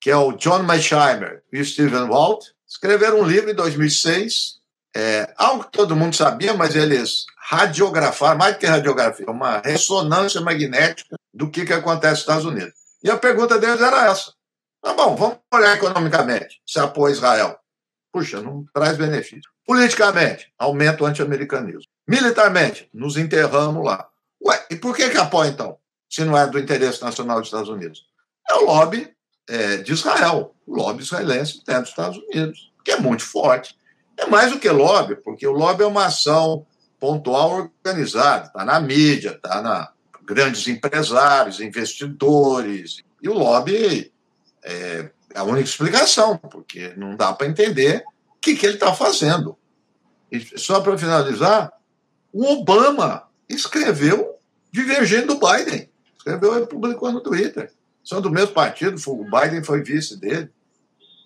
que 0.00 0.10
é 0.10 0.16
o 0.16 0.32
John 0.32 0.62
Mearsheimer 0.62 1.42
e 1.52 1.60
o 1.60 1.64
Stephen 1.64 2.08
Walt, 2.08 2.46
escreveram 2.66 3.20
um 3.20 3.26
livro 3.26 3.50
em 3.50 3.54
2006, 3.54 4.60
é, 4.94 5.32
algo 5.36 5.64
que 5.64 5.72
todo 5.72 5.96
mundo 5.96 6.16
sabia, 6.16 6.54
mas 6.54 6.74
eles 6.74 7.26
radiografaram, 7.50 8.38
mais 8.38 8.54
do 8.54 8.60
que 8.60 8.66
radiografia, 8.66 9.28
uma 9.28 9.58
ressonância 9.58 10.40
magnética 10.40 11.16
do 11.34 11.50
que, 11.50 11.64
que 11.66 11.72
acontece 11.72 12.12
nos 12.12 12.20
Estados 12.20 12.44
Unidos. 12.44 12.74
E 13.02 13.10
a 13.10 13.18
pergunta 13.18 13.58
deles 13.58 13.80
era 13.80 14.06
essa. 14.06 14.32
Tá 14.80 14.94
bom, 14.94 15.16
vamos 15.16 15.38
olhar 15.52 15.76
economicamente, 15.76 16.62
se 16.64 16.78
apoia 16.78 17.12
Israel. 17.12 17.58
Puxa, 18.12 18.40
não 18.40 18.64
traz 18.72 18.96
benefício. 18.96 19.50
Politicamente, 19.66 20.52
aumenta 20.56 21.02
o 21.02 21.06
anti-americanismo. 21.06 21.90
Militarmente, 22.08 22.88
nos 22.94 23.16
enterramos 23.16 23.84
lá. 23.84 24.08
Ué, 24.40 24.66
e 24.70 24.76
por 24.76 24.94
que, 24.94 25.10
que 25.10 25.18
apoia 25.18 25.48
então, 25.48 25.76
se 26.08 26.24
não 26.24 26.38
é 26.38 26.46
do 26.46 26.58
interesse 26.58 27.02
nacional 27.02 27.38
dos 27.38 27.48
Estados 27.48 27.68
Unidos? 27.68 28.06
É 28.48 28.54
o 28.54 28.64
lobby 28.64 29.12
é, 29.48 29.78
de 29.78 29.92
Israel, 29.92 30.54
o 30.64 30.76
lobby 30.76 31.02
israelense 31.02 31.64
dentro 31.66 31.82
dos 31.82 31.90
Estados 31.90 32.18
Unidos, 32.18 32.72
que 32.84 32.92
é 32.92 32.96
muito 33.00 33.24
forte. 33.24 33.76
É 34.16 34.26
mais 34.26 34.52
do 34.52 34.60
que 34.60 34.68
lobby, 34.68 35.16
porque 35.16 35.46
o 35.46 35.52
lobby 35.52 35.82
é 35.82 35.86
uma 35.86 36.06
ação 36.06 36.64
pontual 37.00 37.72
organizada, 37.84 38.46
está 38.46 38.64
na 38.64 38.78
mídia, 38.78 39.30
está 39.30 39.62
na 39.62 39.90
grandes 40.24 40.68
empresários, 40.68 41.60
investidores. 41.60 43.02
E 43.20 43.28
o 43.28 43.34
lobby 43.34 44.12
é, 44.62 45.10
é 45.34 45.38
a 45.38 45.42
única 45.42 45.68
explicação, 45.68 46.36
porque 46.36 46.92
não 46.96 47.16
dá 47.16 47.32
para 47.32 47.48
entender 47.48 48.04
o 48.36 48.40
que, 48.40 48.54
que 48.54 48.66
ele 48.66 48.74
está 48.74 48.94
fazendo. 48.94 49.58
E 50.30 50.58
só 50.58 50.80
para 50.80 50.96
finalizar, 50.96 51.72
o 52.32 52.44
Obama 52.44 53.24
escreveu 53.48 54.38
divergindo 54.70 55.34
do 55.34 55.40
Biden. 55.40 55.90
Escreveu 56.16 56.62
e 56.62 56.66
publicou 56.66 57.10
no 57.10 57.20
Twitter 57.20 57.72
são 58.10 58.20
do 58.20 58.30
mesmo 58.30 58.54
partido, 58.54 59.00
o 59.06 59.24
Biden 59.24 59.62
foi 59.62 59.82
vice 59.82 60.18
dele. 60.18 60.50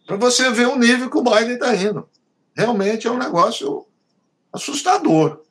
Para 0.06 0.16
você 0.16 0.50
ver 0.50 0.66
o 0.66 0.76
nível 0.76 1.08
que 1.08 1.16
o 1.16 1.22
Biden 1.22 1.54
está 1.54 1.74
indo. 1.74 2.08
Realmente 2.54 3.06
é 3.06 3.10
um 3.10 3.18
negócio 3.18 3.86
assustador. 4.52 5.43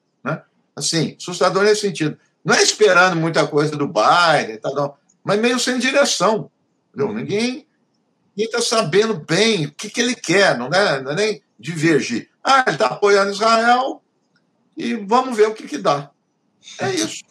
Assim, 0.76 1.16
assustador 1.20 1.64
nesse 1.64 1.82
sentido. 1.82 2.18
Não 2.44 2.56
é 2.56 2.62
esperando 2.62 3.16
muita 3.16 3.48
coisa 3.48 3.76
do 3.76 3.88
Biden, 3.88 4.58
tá, 4.58 4.72
não, 4.72 4.96
mas 5.24 5.40
meio 5.40 5.60
sem 5.60 5.80
direção. 5.80 6.52
Entendeu? 6.90 7.14
Ninguém 7.14 7.66
está 8.38 8.62
sabendo 8.62 9.14
bem 9.14 9.68
o 9.68 9.72
que, 9.72 9.90
que 9.90 10.02
ele 10.02 10.16
quer, 10.16 10.58
não 10.58 10.68
é, 10.68 11.02
não 11.02 11.12
é 11.12 11.16
nem 11.16 11.42
divergir. 11.60 12.30
Ah, 12.44 12.64
ele 12.68 12.76
está 12.76 12.88
apoiando 12.88 13.32
Israel 13.32 14.02
e 14.76 14.96
vamos 14.96 15.38
ver 15.38 15.48
o 15.48 15.54
que, 15.54 15.68
que 15.68 15.78
dá. 15.78 16.10
É 16.80 16.92
isso. 16.92 17.24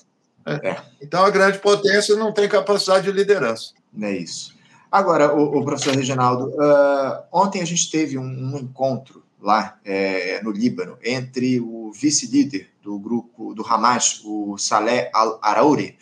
É. 0.47 0.71
É. 0.71 0.83
Então 1.01 1.25
a 1.25 1.31
grande 1.31 1.59
potência 1.59 2.17
não 2.17 2.33
tem 2.33 2.49
capacidade 2.49 3.05
de 3.05 3.13
liderança. 3.13 3.73
É 4.01 4.17
isso. 4.17 4.55
Agora, 4.91 5.35
o, 5.35 5.59
o 5.59 5.65
professor 5.65 5.95
Reginaldo, 5.95 6.49
uh, 6.49 7.23
ontem 7.33 7.63
a 7.63 7.65
gente 7.65 7.91
teve 7.91 8.19
um, 8.19 8.25
um 8.25 8.59
encontro 8.59 9.23
lá 9.41 9.79
é, 9.85 10.41
no 10.43 10.51
Líbano 10.51 10.99
entre 11.03 11.59
o 11.61 11.91
vice-líder 11.93 12.72
do 12.83 12.99
grupo 12.99 13.55
do 13.55 13.67
Hamas, 13.67 14.21
o 14.25 14.59
Saleh 14.59 15.11
al-Arauri, 15.15 15.97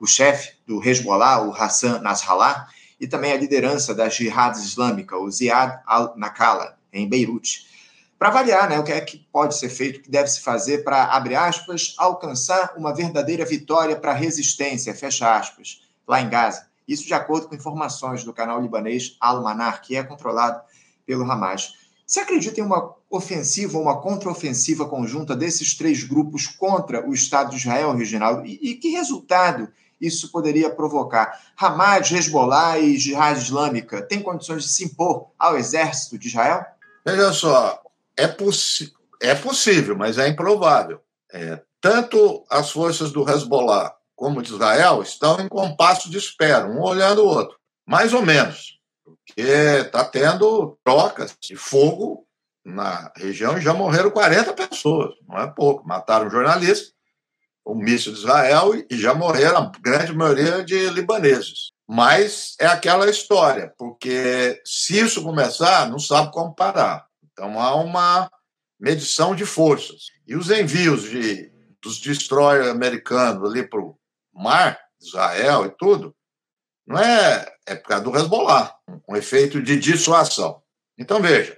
o 0.00 0.06
chefe 0.06 0.54
do 0.66 0.82
Hezbollah, 0.82 1.42
o 1.46 1.52
Hassan 1.52 2.00
Nasrallah, 2.00 2.66
e 2.98 3.06
também 3.06 3.32
a 3.32 3.36
liderança 3.36 3.94
da 3.94 4.08
Jihad 4.08 4.56
Islâmica, 4.56 5.16
o 5.18 5.30
Ziad 5.30 5.82
al-Nakala, 5.86 6.78
em 6.92 7.08
Beirute, 7.08 7.66
para 8.18 8.28
avaliar 8.28 8.68
né, 8.70 8.78
o 8.78 8.84
que 8.84 8.92
é 8.92 9.00
que 9.00 9.18
pode 9.32 9.56
ser 9.58 9.68
feito, 9.68 9.98
o 9.98 10.02
que 10.02 10.10
deve 10.10 10.28
se 10.28 10.40
fazer 10.40 10.84
para, 10.84 11.06
abre 11.06 11.34
aspas, 11.34 11.94
alcançar 11.98 12.74
uma 12.76 12.94
verdadeira 12.94 13.44
vitória 13.44 13.96
para 13.96 14.12
a 14.12 14.14
resistência, 14.14 14.94
fecha 14.94 15.36
aspas, 15.36 15.82
lá 16.06 16.20
em 16.20 16.28
Gaza. 16.28 16.68
Isso 16.86 17.04
de 17.04 17.14
acordo 17.14 17.48
com 17.48 17.54
informações 17.54 18.22
do 18.22 18.32
canal 18.32 18.60
libanês 18.60 19.16
Al-Manar, 19.20 19.82
que 19.82 19.96
é 19.96 20.04
controlado 20.04 20.62
pelo 21.04 21.28
Hamas. 21.28 21.74
Você 22.12 22.20
acredita 22.20 22.60
em 22.60 22.62
uma 22.62 22.94
ofensiva 23.08 23.78
ou 23.78 23.84
uma 23.84 23.98
contraofensiva 23.98 24.86
conjunta 24.86 25.34
desses 25.34 25.74
três 25.74 26.04
grupos 26.04 26.46
contra 26.46 27.08
o 27.08 27.14
Estado 27.14 27.52
de 27.52 27.56
Israel, 27.56 27.96
Reginaldo? 27.96 28.44
E, 28.44 28.58
e 28.60 28.74
que 28.74 28.90
resultado 28.90 29.66
isso 29.98 30.30
poderia 30.30 30.68
provocar? 30.68 31.40
Hamas, 31.56 32.12
Hezbollah 32.12 32.78
e 32.78 32.98
Jihad 32.98 33.40
Islâmica 33.40 34.02
têm 34.02 34.20
condições 34.20 34.64
de 34.64 34.68
se 34.68 34.84
impor 34.84 35.28
ao 35.38 35.56
exército 35.56 36.18
de 36.18 36.28
Israel? 36.28 36.62
Veja 37.02 37.32
só, 37.32 37.80
é, 38.14 38.24
é 39.22 39.34
possível, 39.34 39.96
mas 39.96 40.18
é 40.18 40.28
improvável. 40.28 41.00
É, 41.32 41.62
tanto 41.80 42.44
as 42.50 42.70
forças 42.70 43.10
do 43.10 43.26
Hezbollah 43.26 43.96
como 44.14 44.42
de 44.42 44.52
Israel, 44.52 45.00
estão 45.00 45.40
em 45.40 45.48
compasso 45.48 46.10
de 46.10 46.18
espera, 46.18 46.66
um 46.66 46.82
olhando 46.82 47.22
o 47.22 47.26
outro. 47.26 47.56
Mais 47.86 48.12
ou 48.12 48.20
menos. 48.20 48.81
Porque 49.34 49.50
está 49.50 50.04
tendo 50.04 50.78
trocas 50.84 51.34
de 51.40 51.56
fogo 51.56 52.26
na 52.64 53.10
região 53.16 53.56
e 53.56 53.62
já 53.62 53.72
morreram 53.72 54.10
40 54.10 54.52
pessoas, 54.52 55.14
não 55.26 55.38
é 55.38 55.46
pouco. 55.46 55.86
Mataram 55.88 56.26
um 56.26 56.30
jornalista, 56.30 56.92
um 57.66 57.74
míssil 57.74 58.12
de 58.12 58.18
Israel 58.18 58.72
e 58.90 58.98
já 58.98 59.14
morreram 59.14 59.58
a 59.58 59.72
grande 59.80 60.12
maioria 60.12 60.62
de 60.62 60.90
libaneses. 60.90 61.72
Mas 61.88 62.54
é 62.60 62.66
aquela 62.66 63.08
história, 63.08 63.72
porque 63.78 64.60
se 64.64 64.98
isso 64.98 65.22
começar, 65.22 65.88
não 65.90 65.98
sabe 65.98 66.30
como 66.30 66.54
parar. 66.54 67.06
Então 67.32 67.58
há 67.60 67.74
uma 67.74 68.30
medição 68.78 69.34
de 69.34 69.46
forças. 69.46 70.06
E 70.26 70.36
os 70.36 70.50
envios 70.50 71.02
de, 71.02 71.50
dos 71.82 71.98
destroyers 71.98 72.68
americanos 72.68 73.48
ali 73.48 73.66
para 73.66 73.80
o 73.80 73.96
mar, 74.32 74.78
Israel 75.00 75.66
e 75.66 75.70
tudo, 75.70 76.14
não 76.86 76.98
é, 76.98 77.46
é 77.66 77.74
por 77.74 77.88
causa 77.88 78.04
do 78.04 78.16
Hezbollah, 78.16 78.74
um 79.08 79.16
efeito 79.16 79.62
de 79.62 79.78
dissuasão. 79.78 80.62
Então, 80.98 81.20
veja, 81.20 81.56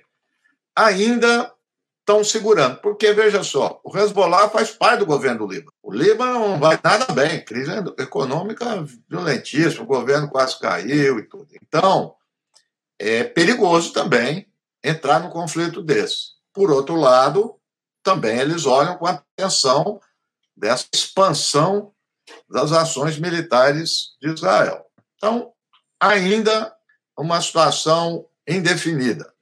ainda 0.76 1.52
estão 2.00 2.22
segurando. 2.22 2.80
Porque, 2.80 3.12
veja 3.12 3.42
só, 3.42 3.80
o 3.82 3.96
Hezbollah 3.96 4.48
faz 4.50 4.70
parte 4.70 5.00
do 5.00 5.06
governo 5.06 5.38
do 5.38 5.52
Líbano. 5.52 5.72
O 5.82 5.92
Líbano 5.92 6.38
não 6.50 6.60
vai 6.60 6.78
nada 6.82 7.12
bem, 7.12 7.44
crise 7.44 7.70
econômica 7.98 8.84
violentíssima, 9.08 9.82
o 9.82 9.86
governo 9.86 10.28
quase 10.28 10.58
caiu 10.58 11.18
e 11.18 11.22
tudo. 11.22 11.48
Então, 11.62 12.14
é 12.98 13.24
perigoso 13.24 13.92
também 13.92 14.46
entrar 14.82 15.20
num 15.20 15.30
conflito 15.30 15.82
desse. 15.82 16.34
Por 16.52 16.70
outro 16.70 16.94
lado, 16.94 17.56
também 18.02 18.38
eles 18.38 18.66
olham 18.66 18.96
com 18.96 19.06
atenção 19.06 19.98
dessa 20.54 20.86
expansão 20.94 21.92
das 22.48 22.70
ações 22.70 23.18
militares 23.18 24.14
de 24.20 24.30
Israel. 24.30 24.84
Então, 25.24 25.52
ainda 25.98 26.70
uma 27.16 27.40
situação 27.40 28.26
indefinida. 28.46 29.32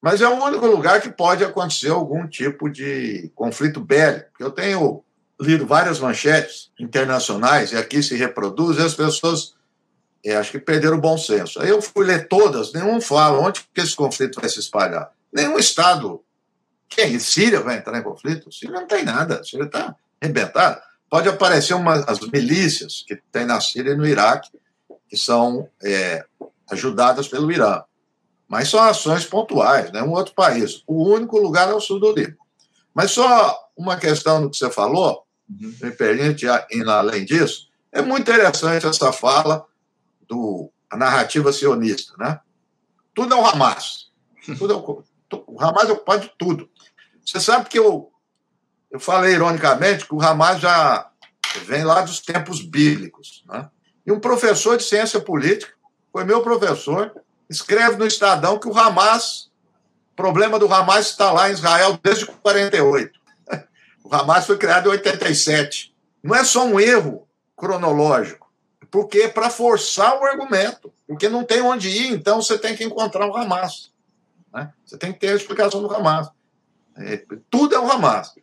Mas 0.00 0.20
é 0.20 0.28
o 0.28 0.44
único 0.44 0.64
lugar 0.64 1.00
que 1.00 1.08
pode 1.10 1.42
acontecer 1.42 1.90
algum 1.90 2.24
tipo 2.28 2.70
de 2.70 3.32
conflito 3.34 3.80
bélico. 3.80 4.30
Eu 4.38 4.52
tenho 4.52 5.02
lido 5.40 5.66
várias 5.66 5.98
manchetes 5.98 6.70
internacionais 6.78 7.72
e 7.72 7.76
aqui 7.76 8.00
se 8.00 8.14
reproduz 8.14 8.78
e 8.78 8.82
as 8.82 8.94
pessoas 8.94 9.56
é, 10.24 10.36
acho 10.36 10.52
que 10.52 10.60
perderam 10.60 10.98
o 10.98 11.00
bom 11.00 11.18
senso. 11.18 11.60
Aí 11.60 11.68
eu 11.68 11.82
fui 11.82 12.06
ler 12.06 12.28
todas, 12.28 12.72
nenhum 12.72 13.00
fala 13.00 13.40
onde 13.40 13.66
que 13.74 13.80
esse 13.80 13.96
conflito 13.96 14.40
vai 14.40 14.48
se 14.48 14.60
espalhar. 14.60 15.10
Nenhum 15.32 15.58
Estado. 15.58 16.22
Quem? 16.88 17.18
Síria 17.18 17.58
vai 17.58 17.78
entrar 17.78 17.98
em 17.98 18.04
conflito? 18.04 18.52
Síria 18.52 18.78
não 18.78 18.86
tem 18.86 19.02
nada, 19.04 19.42
Síria 19.42 19.64
está 19.64 19.96
arrebentada. 20.20 20.80
Pode 21.10 21.28
aparecer 21.28 21.74
uma, 21.74 22.04
as 22.04 22.20
milícias 22.20 23.04
que 23.04 23.16
tem 23.32 23.44
na 23.44 23.60
Síria 23.60 23.94
e 23.94 23.96
no 23.96 24.06
Iraque, 24.06 24.50
que 25.14 25.20
são 25.20 25.68
é, 25.82 26.24
ajudadas 26.68 27.28
pelo 27.28 27.52
Irã 27.52 27.82
mas 28.48 28.68
são 28.68 28.80
ações 28.80 29.24
pontuais, 29.24 29.90
né? 29.90 30.02
um 30.02 30.12
outro 30.12 30.34
país. 30.34 30.82
O 30.86 31.12
único 31.12 31.38
lugar 31.38 31.68
é 31.68 31.74
o 31.74 31.80
sul 31.80 31.98
do 31.98 32.12
Líbano. 32.12 32.38
Mas 32.94 33.10
só 33.10 33.58
uma 33.76 33.96
questão 33.96 34.40
do 34.40 34.50
que 34.50 34.56
você 34.56 34.70
falou, 34.70 35.26
uhum. 35.50 35.74
me 35.82 35.90
permite, 35.90 36.46
ir 36.46 36.88
além 36.88 37.24
disso, 37.24 37.68
é 37.90 38.00
muito 38.00 38.30
interessante 38.30 38.86
essa 38.86 39.12
fala 39.12 39.66
do 40.28 40.70
a 40.90 40.96
narrativa 40.96 41.52
sionista, 41.52 42.14
né? 42.16 42.38
Tudo 43.12 43.34
é 43.34 43.36
o 43.36 43.44
Hamas. 43.44 44.12
Tudo 44.58 44.72
é 44.72 44.76
o, 44.76 45.04
o 45.48 45.60
Hamas 45.60 45.88
é 45.88 45.92
ocupado 45.92 46.22
de 46.22 46.32
tudo. 46.38 46.70
Você 47.24 47.40
sabe 47.40 47.68
que 47.68 47.78
eu, 47.78 48.12
eu 48.88 49.00
falei 49.00 49.34
ironicamente 49.34 50.06
que 50.06 50.14
o 50.14 50.22
Hamas 50.22 50.60
já 50.60 51.10
vem 51.64 51.82
lá 51.82 52.02
dos 52.02 52.20
tempos 52.20 52.60
bíblicos, 52.60 53.42
né? 53.48 53.68
E 54.06 54.12
um 54.12 54.20
professor 54.20 54.76
de 54.76 54.84
ciência 54.84 55.20
política 55.20 55.72
foi 56.12 56.24
meu 56.24 56.42
professor 56.42 57.12
escreve 57.48 57.96
no 57.96 58.06
Estadão 58.06 58.58
que 58.58 58.68
o 58.68 58.78
Hamas, 58.78 59.50
o 60.12 60.16
problema 60.16 60.58
do 60.58 60.72
Hamas 60.72 61.10
está 61.10 61.32
lá 61.32 61.48
em 61.48 61.52
Israel 61.52 61.98
desde 62.02 62.26
48. 62.26 63.18
O 64.04 64.14
Hamas 64.14 64.46
foi 64.46 64.58
criado 64.58 64.88
em 64.88 64.92
87. 64.92 65.94
Não 66.22 66.34
é 66.34 66.44
só 66.44 66.64
um 66.64 66.78
erro 66.78 67.26
cronológico, 67.56 68.50
porque 68.90 69.18
é 69.22 69.28
para 69.28 69.50
forçar 69.50 70.18
o 70.18 70.24
argumento, 70.24 70.92
porque 71.06 71.28
não 71.28 71.44
tem 71.44 71.62
onde 71.62 71.88
ir, 71.88 72.12
então 72.12 72.40
você 72.40 72.58
tem 72.58 72.76
que 72.76 72.84
encontrar 72.84 73.26
o 73.26 73.36
Hamas. 73.36 73.90
Né? 74.52 74.70
Você 74.84 74.96
tem 74.96 75.12
que 75.12 75.20
ter 75.20 75.28
a 75.28 75.36
explicação 75.36 75.82
do 75.82 75.92
Hamas. 75.92 76.28
É, 76.96 77.24
tudo 77.50 77.74
é 77.74 77.78
o 77.78 77.90
Hamas. 77.90 78.34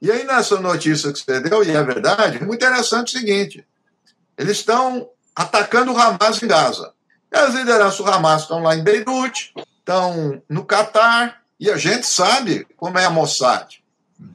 E 0.00 0.10
aí, 0.10 0.24
nessa 0.24 0.58
notícia 0.58 1.12
que 1.12 1.20
você 1.20 1.40
deu, 1.40 1.62
e 1.62 1.70
é 1.70 1.82
verdade, 1.82 2.38
é 2.38 2.44
muito 2.44 2.64
interessante 2.64 3.14
o 3.14 3.18
seguinte: 3.20 3.64
eles 4.36 4.58
estão 4.58 5.08
atacando 5.34 5.92
o 5.92 5.98
Hamas 5.98 6.42
em 6.42 6.46
Gaza. 6.46 6.92
E 7.30 7.36
as 7.36 7.54
lideranças 7.54 7.98
do 7.98 8.10
Hamas 8.10 8.42
estão 8.42 8.62
lá 8.62 8.76
em 8.76 8.82
Beirute, 8.82 9.52
estão 9.78 10.42
no 10.48 10.64
Catar, 10.64 11.42
e 11.58 11.70
a 11.70 11.76
gente 11.76 12.06
sabe 12.06 12.66
como 12.76 12.98
é 12.98 13.04
a 13.04 13.10
Mossad, 13.10 13.82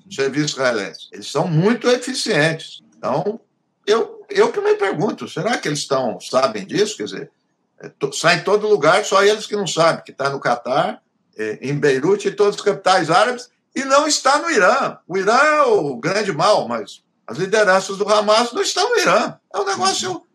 o 0.08 0.13
serviço 0.13 0.56
israelense. 0.56 1.08
Eles 1.12 1.30
são 1.30 1.48
muito 1.48 1.88
eficientes. 1.89 2.82
Então, 2.98 3.39
eu, 3.86 4.25
eu 4.30 4.51
que 4.51 4.62
me 4.62 4.75
pergunto, 4.75 5.27
será 5.27 5.58
que 5.58 5.68
eles 5.68 5.80
estão, 5.80 6.20
sabem 6.20 6.66
disso? 6.66 6.98
Quer 6.98 7.04
dizer, 7.04 7.32
é, 7.80 7.92
sai 8.13 8.38
em 8.38 8.44
todo 8.44 8.68
lugar, 8.68 9.06
só 9.06 9.24
eles 9.24 9.46
que 9.46 9.56
não 9.56 9.68
sabem, 9.68 10.04
que 10.04 10.12
está 10.12 10.30
no 10.30 10.39
Catar, 10.39 11.01
é, 11.38 11.60
em 11.62 11.77
Beirute 11.77 12.29
e 12.29 12.31
todas 12.31 12.55
as 12.55 12.62
capitais 12.62 13.12
árabes, 13.12 13.50
e 13.75 13.83
não 13.86 14.07
está 14.07 14.40
no 14.40 14.50
Irã. 14.50 14.98
O 15.07 15.18
Irã 15.18 15.38
é 15.38 15.62
o 15.62 15.96
grande 15.98 16.31
mal, 16.31 16.68
mas 16.68 17.03
as 17.27 17.37
lideranças 17.37 17.98
do 17.98 18.07
Hamas 18.07 18.53
não 18.53 18.61
estão 18.61 18.90
no 18.90 19.00
Irã. 19.00 19.37
É 19.53 19.59
um 19.59 19.66
negócio 19.66 20.25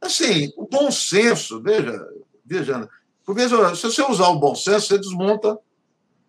Assim, 0.00 0.50
o 0.56 0.66
bom 0.66 0.90
senso, 0.90 1.60
veja, 1.60 2.00
veja, 2.44 2.88
porque 3.24 3.42
se 3.42 3.82
você 3.82 4.02
usar 4.02 4.28
o 4.28 4.38
bom 4.38 4.54
senso, 4.54 4.86
você 4.86 4.98
desmonta 4.98 5.58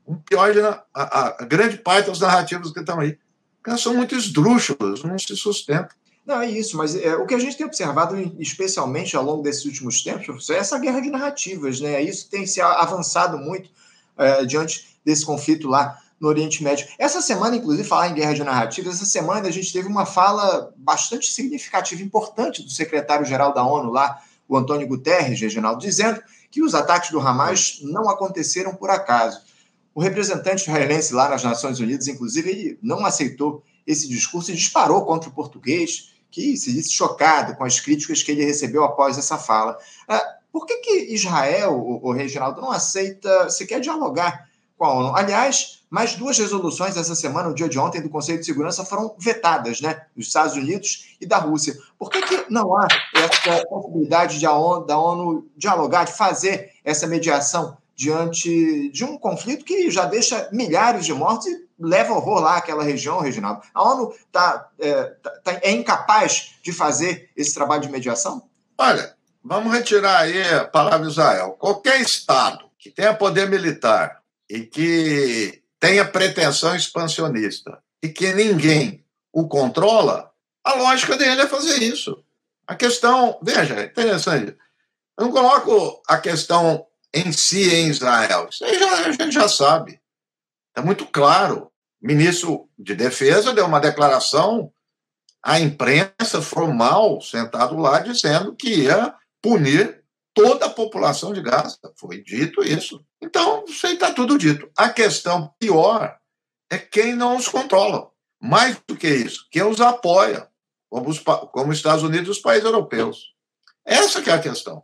um 0.05 0.15
pior 0.15 0.51
a, 0.59 0.85
a, 0.93 1.27
a, 1.41 1.45
grande 1.45 1.77
parte 1.77 2.07
das 2.07 2.19
narrativas 2.19 2.71
que 2.71 2.79
estão 2.81 2.99
aí. 2.99 3.17
Elas 3.65 3.79
são 3.79 3.93
muito 3.93 4.13
esdrúxulas, 4.13 5.03
não 5.03 5.17
se 5.17 5.35
sustentam. 5.37 5.95
Não, 6.25 6.41
é 6.41 6.49
isso, 6.49 6.75
mas 6.77 6.95
é, 6.95 7.15
o 7.15 7.25
que 7.25 7.33
a 7.33 7.39
gente 7.39 7.55
tem 7.55 7.65
observado, 7.65 8.17
especialmente 8.37 9.15
ao 9.15 9.23
longo 9.23 9.41
desses 9.41 9.65
últimos 9.65 10.03
tempos, 10.03 10.25
professor, 10.25 10.53
é 10.53 10.57
essa 10.57 10.77
guerra 10.77 10.99
de 10.99 11.09
narrativas, 11.09 11.79
né? 11.79 12.01
Isso 12.01 12.29
tem 12.29 12.45
se 12.45 12.59
avançado 12.59 13.37
muito 13.37 13.69
é, 14.17 14.45
diante 14.45 14.99
desse 15.03 15.25
conflito 15.25 15.67
lá 15.67 15.97
no 16.21 16.27
Oriente 16.27 16.63
Médio. 16.63 16.87
Essa 16.99 17.19
semana, 17.19 17.55
inclusive, 17.55 17.83
falar 17.83 18.09
em 18.09 18.13
guerra 18.13 18.35
de 18.35 18.43
narrativas, 18.43 18.95
essa 18.95 19.05
semana 19.05 19.47
a 19.47 19.51
gente 19.51 19.73
teve 19.73 19.87
uma 19.87 20.05
fala 20.05 20.71
bastante 20.77 21.25
significativa, 21.25 22.03
importante, 22.03 22.61
do 22.61 22.69
secretário-geral 22.69 23.51
da 23.55 23.65
ONU 23.65 23.91
lá, 23.91 24.21
o 24.47 24.55
Antônio 24.55 24.87
Guterres, 24.87 25.41
Reginaldo, 25.41 25.81
dizendo 25.81 26.21
que 26.51 26.61
os 26.61 26.75
ataques 26.75 27.09
do 27.09 27.19
Hamas 27.19 27.79
não 27.81 28.07
aconteceram 28.07 28.75
por 28.75 28.91
acaso. 28.91 29.41
O 29.95 30.01
representante 30.01 30.61
israelense 30.61 31.11
lá 31.11 31.27
nas 31.27 31.43
Nações 31.43 31.79
Unidas, 31.79 32.07
inclusive, 32.07 32.49
ele 32.49 32.79
não 32.83 33.03
aceitou 33.03 33.63
esse 33.87 34.07
discurso 34.07 34.51
e 34.51 34.55
disparou 34.55 35.03
contra 35.05 35.27
o 35.27 35.33
português, 35.33 36.11
que 36.29 36.55
se 36.55 36.71
disse 36.71 36.93
chocado 36.93 37.55
com 37.55 37.63
as 37.63 37.79
críticas 37.79 38.21
que 38.21 38.31
ele 38.31 38.45
recebeu 38.45 38.83
após 38.83 39.17
essa 39.17 39.37
fala. 39.39 39.75
Ah, 40.07 40.35
por 40.51 40.65
que, 40.65 40.77
que 40.77 41.13
Israel, 41.13 41.73
o 41.73 42.11
Reginaldo, 42.11 42.61
não 42.61 42.71
aceita 42.71 43.49
sequer 43.49 43.79
dialogar 43.79 44.50
com 44.81 44.85
a 44.85 44.93
ONU? 44.95 45.15
Aliás, 45.15 45.83
mais 45.91 46.15
duas 46.15 46.39
resoluções 46.39 46.97
essa 46.97 47.13
semana, 47.13 47.49
no 47.49 47.53
dia 47.53 47.69
de 47.69 47.77
ontem, 47.77 48.01
do 48.01 48.09
Conselho 48.09 48.39
de 48.39 48.45
Segurança 48.47 48.83
foram 48.83 49.13
vetadas, 49.19 49.79
né? 49.79 50.07
Dos 50.15 50.25
Estados 50.25 50.55
Unidos 50.55 51.15
e 51.21 51.25
da 51.27 51.37
Rússia. 51.37 51.77
Por 51.99 52.09
que, 52.09 52.19
que 52.23 52.45
não 52.49 52.75
há 52.75 52.87
essa 53.13 53.63
possibilidade 53.67 54.39
de 54.39 54.47
ONU, 54.47 54.83
da 54.87 54.97
ONU 54.97 55.47
dialogar, 55.55 56.05
de 56.05 56.13
fazer 56.13 56.71
essa 56.83 57.05
mediação 57.05 57.77
diante 57.95 58.89
de 58.89 59.05
um 59.05 59.19
conflito 59.19 59.63
que 59.63 59.91
já 59.91 60.05
deixa 60.05 60.49
milhares 60.51 61.05
de 61.05 61.13
mortos 61.13 61.45
e 61.45 61.67
leva 61.79 62.15
horror 62.15 62.39
lá 62.39 62.57
àquela 62.57 62.83
região, 62.83 63.19
Reginaldo? 63.19 63.61
A 63.75 63.83
ONU 63.83 64.15
tá, 64.31 64.67
é, 64.79 65.03
tá, 65.03 65.29
tá, 65.43 65.59
é 65.61 65.69
incapaz 65.69 66.55
de 66.63 66.73
fazer 66.73 67.29
esse 67.37 67.53
trabalho 67.53 67.83
de 67.83 67.91
mediação? 67.91 68.49
Olha, 68.79 69.13
vamos 69.43 69.71
retirar 69.71 70.21
aí 70.21 70.41
a 70.55 70.65
palavra 70.65 71.07
Israel. 71.07 71.55
Qualquer 71.59 72.01
Estado 72.01 72.65
que 72.79 72.89
tenha 72.89 73.13
poder 73.13 73.47
militar 73.47 74.20
e 74.51 74.65
que 74.65 75.63
tenha 75.79 76.03
pretensão 76.03 76.75
expansionista 76.75 77.81
e 78.03 78.09
que 78.09 78.33
ninguém 78.33 79.05
o 79.31 79.47
controla, 79.47 80.29
a 80.61 80.73
lógica 80.73 81.15
dele 81.15 81.43
é 81.43 81.47
fazer 81.47 81.81
isso. 81.81 82.21
A 82.67 82.75
questão, 82.75 83.39
veja, 83.41 83.75
é 83.75 83.85
interessante. 83.85 84.57
Eu 85.17 85.25
não 85.25 85.31
coloco 85.31 86.01
a 86.05 86.17
questão 86.17 86.85
em 87.13 87.31
si 87.31 87.73
em 87.73 87.87
Israel. 87.87 88.49
Isso 88.51 88.65
aí 88.65 88.77
já, 88.77 88.91
a 88.91 89.11
gente 89.11 89.31
já 89.31 89.47
sabe. 89.47 90.01
Está 90.69 90.81
muito 90.85 91.05
claro. 91.05 91.71
O 92.03 92.07
ministro 92.07 92.69
de 92.77 92.93
Defesa 92.93 93.53
deu 93.53 93.65
uma 93.65 93.79
declaração 93.79 94.73
à 95.41 95.61
imprensa 95.61 96.41
formal, 96.41 97.21
sentado 97.21 97.77
lá, 97.77 97.99
dizendo 97.99 98.53
que 98.53 98.83
ia 98.83 99.15
punir 99.41 100.03
toda 100.33 100.65
a 100.65 100.69
população 100.69 101.31
de 101.31 101.41
Gaza. 101.41 101.79
Foi 101.95 102.21
dito 102.21 102.61
isso. 102.61 103.01
Aí 103.83 103.93
está 103.93 104.13
tudo 104.13 104.37
dito. 104.37 104.69
A 104.75 104.89
questão 104.89 105.53
pior 105.59 106.17
é 106.69 106.77
quem 106.77 107.15
não 107.15 107.37
os 107.37 107.47
controla. 107.47 108.09
Mais 108.41 108.77
do 108.87 108.97
que 108.97 109.07
isso, 109.07 109.47
quem 109.51 109.61
os 109.63 109.79
apoia, 109.79 110.49
como 110.89 111.09
os, 111.09 111.19
como 111.19 111.71
os 111.71 111.77
Estados 111.77 112.03
Unidos 112.03 112.27
e 112.27 112.31
os 112.31 112.39
países 112.39 112.65
europeus. 112.65 113.35
Essa 113.85 114.21
que 114.21 114.29
é 114.29 114.33
a 114.33 114.41
questão. 114.41 114.83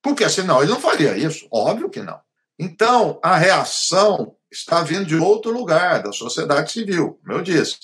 Porque 0.00 0.28
senão 0.28 0.62
ele 0.62 0.70
não 0.70 0.80
faria 0.80 1.16
isso. 1.16 1.48
Óbvio 1.50 1.90
que 1.90 2.00
não. 2.00 2.20
Então, 2.58 3.18
a 3.22 3.36
reação 3.36 4.36
está 4.50 4.82
vindo 4.82 5.06
de 5.06 5.16
outro 5.16 5.50
lugar, 5.50 6.02
da 6.02 6.12
sociedade 6.12 6.70
civil, 6.70 7.18
como 7.20 7.38
eu 7.38 7.42
disse, 7.42 7.76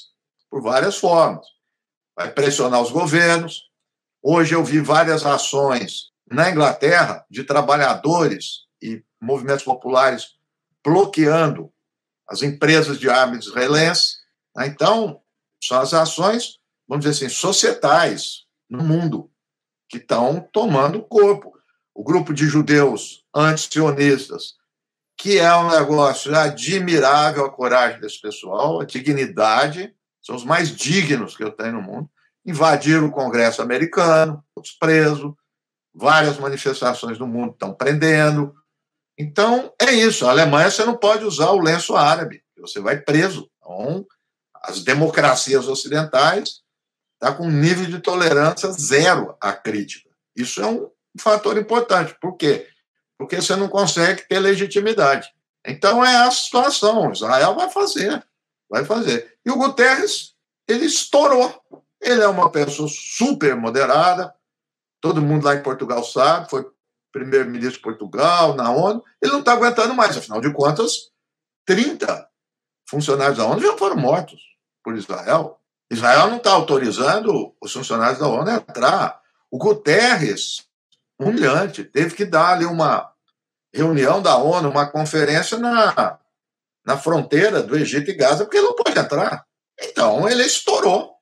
por 0.48 0.62
várias 0.62 0.96
formas. 0.96 1.44
Vai 2.16 2.30
pressionar 2.30 2.80
os 2.80 2.92
governos. 2.92 3.68
Hoje 4.22 4.54
eu 4.54 4.62
vi 4.62 4.80
várias 4.80 5.26
ações 5.26 6.10
na 6.30 6.50
Inglaterra, 6.50 7.26
de 7.28 7.42
trabalhadores 7.42 8.66
movimentos 9.20 9.64
populares 9.64 10.34
bloqueando 10.84 11.72
as 12.28 12.42
empresas 12.42 12.98
de 12.98 13.10
armas 13.10 13.46
israelenses. 13.46 14.18
Né? 14.56 14.66
Então, 14.66 15.20
são 15.62 15.80
as 15.80 15.92
ações, 15.92 16.58
vamos 16.88 17.04
dizer 17.04 17.26
assim, 17.26 17.34
societais 17.34 18.44
no 18.68 18.82
mundo 18.82 19.30
que 19.88 19.98
estão 19.98 20.48
tomando 20.52 21.02
corpo. 21.02 21.52
O 21.94 22.04
grupo 22.04 22.32
de 22.32 22.46
judeus 22.46 23.24
anti-sionistas 23.34 24.60
que 25.20 25.38
é 25.38 25.54
um 25.54 25.68
negócio 25.68 26.34
admirável 26.34 27.44
a 27.44 27.50
coragem 27.50 28.00
desse 28.00 28.18
pessoal, 28.18 28.80
a 28.80 28.86
dignidade, 28.86 29.94
são 30.22 30.34
os 30.34 30.46
mais 30.46 30.74
dignos 30.74 31.36
que 31.36 31.44
eu 31.44 31.50
tenho 31.50 31.74
no 31.74 31.82
mundo. 31.82 32.10
Invadiram 32.42 33.04
o 33.04 33.12
Congresso 33.12 33.60
americano, 33.60 34.42
todos 34.54 34.70
presos, 34.70 35.34
várias 35.94 36.38
manifestações 36.38 37.18
no 37.18 37.26
mundo 37.26 37.52
estão 37.52 37.74
prendendo. 37.74 38.54
Então, 39.20 39.70
é 39.78 39.92
isso. 39.92 40.26
A 40.26 40.30
Alemanha 40.30 40.70
você 40.70 40.82
não 40.82 40.96
pode 40.96 41.26
usar 41.26 41.50
o 41.50 41.60
lenço 41.60 41.94
árabe, 41.94 42.42
você 42.56 42.80
vai 42.80 42.98
preso. 42.98 43.50
Então, 43.58 44.06
as 44.54 44.82
democracias 44.82 45.68
ocidentais 45.68 46.62
estão 47.12 47.32
tá 47.32 47.34
com 47.34 47.44
um 47.44 47.50
nível 47.50 47.84
de 47.84 47.98
tolerância 47.98 48.72
zero 48.72 49.36
à 49.38 49.52
crítica. 49.52 50.08
Isso 50.34 50.62
é 50.62 50.66
um 50.66 50.88
fator 51.18 51.58
importante. 51.58 52.16
Por 52.18 52.34
quê? 52.38 52.66
Porque 53.18 53.36
você 53.36 53.54
não 53.56 53.68
consegue 53.68 54.26
ter 54.26 54.38
legitimidade. 54.38 55.28
Então 55.66 56.02
é 56.02 56.16
a 56.16 56.30
situação. 56.30 57.12
Israel 57.12 57.54
vai 57.54 57.68
fazer, 57.68 58.24
vai 58.70 58.86
fazer. 58.86 59.36
E 59.44 59.50
o 59.50 59.56
Guterres, 59.56 60.34
ele 60.66 60.86
estourou. 60.86 61.62
Ele 62.00 62.22
é 62.22 62.26
uma 62.26 62.50
pessoa 62.50 62.88
super 62.88 63.54
moderada, 63.54 64.34
todo 64.98 65.20
mundo 65.20 65.44
lá 65.44 65.54
em 65.56 65.62
Portugal 65.62 66.02
sabe, 66.02 66.48
foi 66.48 66.66
primeiro-ministro 67.12 67.76
de 67.76 67.82
Portugal, 67.82 68.54
na 68.54 68.70
ONU. 68.70 69.04
Ele 69.20 69.32
não 69.32 69.40
está 69.40 69.52
aguentando 69.52 69.94
mais, 69.94 70.16
afinal 70.16 70.40
de 70.40 70.52
contas, 70.52 71.10
30 71.66 72.28
funcionários 72.88 73.38
da 73.38 73.46
ONU 73.46 73.60
já 73.60 73.76
foram 73.76 73.96
mortos 73.96 74.40
por 74.82 74.96
Israel. 74.96 75.60
Israel 75.90 76.28
não 76.28 76.36
está 76.36 76.52
autorizando 76.52 77.54
os 77.60 77.72
funcionários 77.72 78.18
da 78.18 78.26
ONU 78.26 78.50
a 78.50 78.54
entrar. 78.54 79.20
O 79.50 79.58
Guterres, 79.58 80.66
humilhante, 81.18 81.84
teve 81.84 82.14
que 82.14 82.24
dar 82.24 82.54
ali 82.54 82.64
uma 82.64 83.12
reunião 83.72 84.22
da 84.22 84.36
ONU, 84.36 84.70
uma 84.70 84.90
conferência 84.90 85.58
na, 85.58 86.18
na 86.84 86.96
fronteira 86.96 87.62
do 87.62 87.76
Egito 87.76 88.10
e 88.10 88.14
Gaza, 88.14 88.44
porque 88.44 88.58
ele 88.58 88.66
não 88.66 88.74
pode 88.74 88.98
entrar. 88.98 89.44
Então 89.80 90.28
ele 90.28 90.44
estourou. 90.44 91.14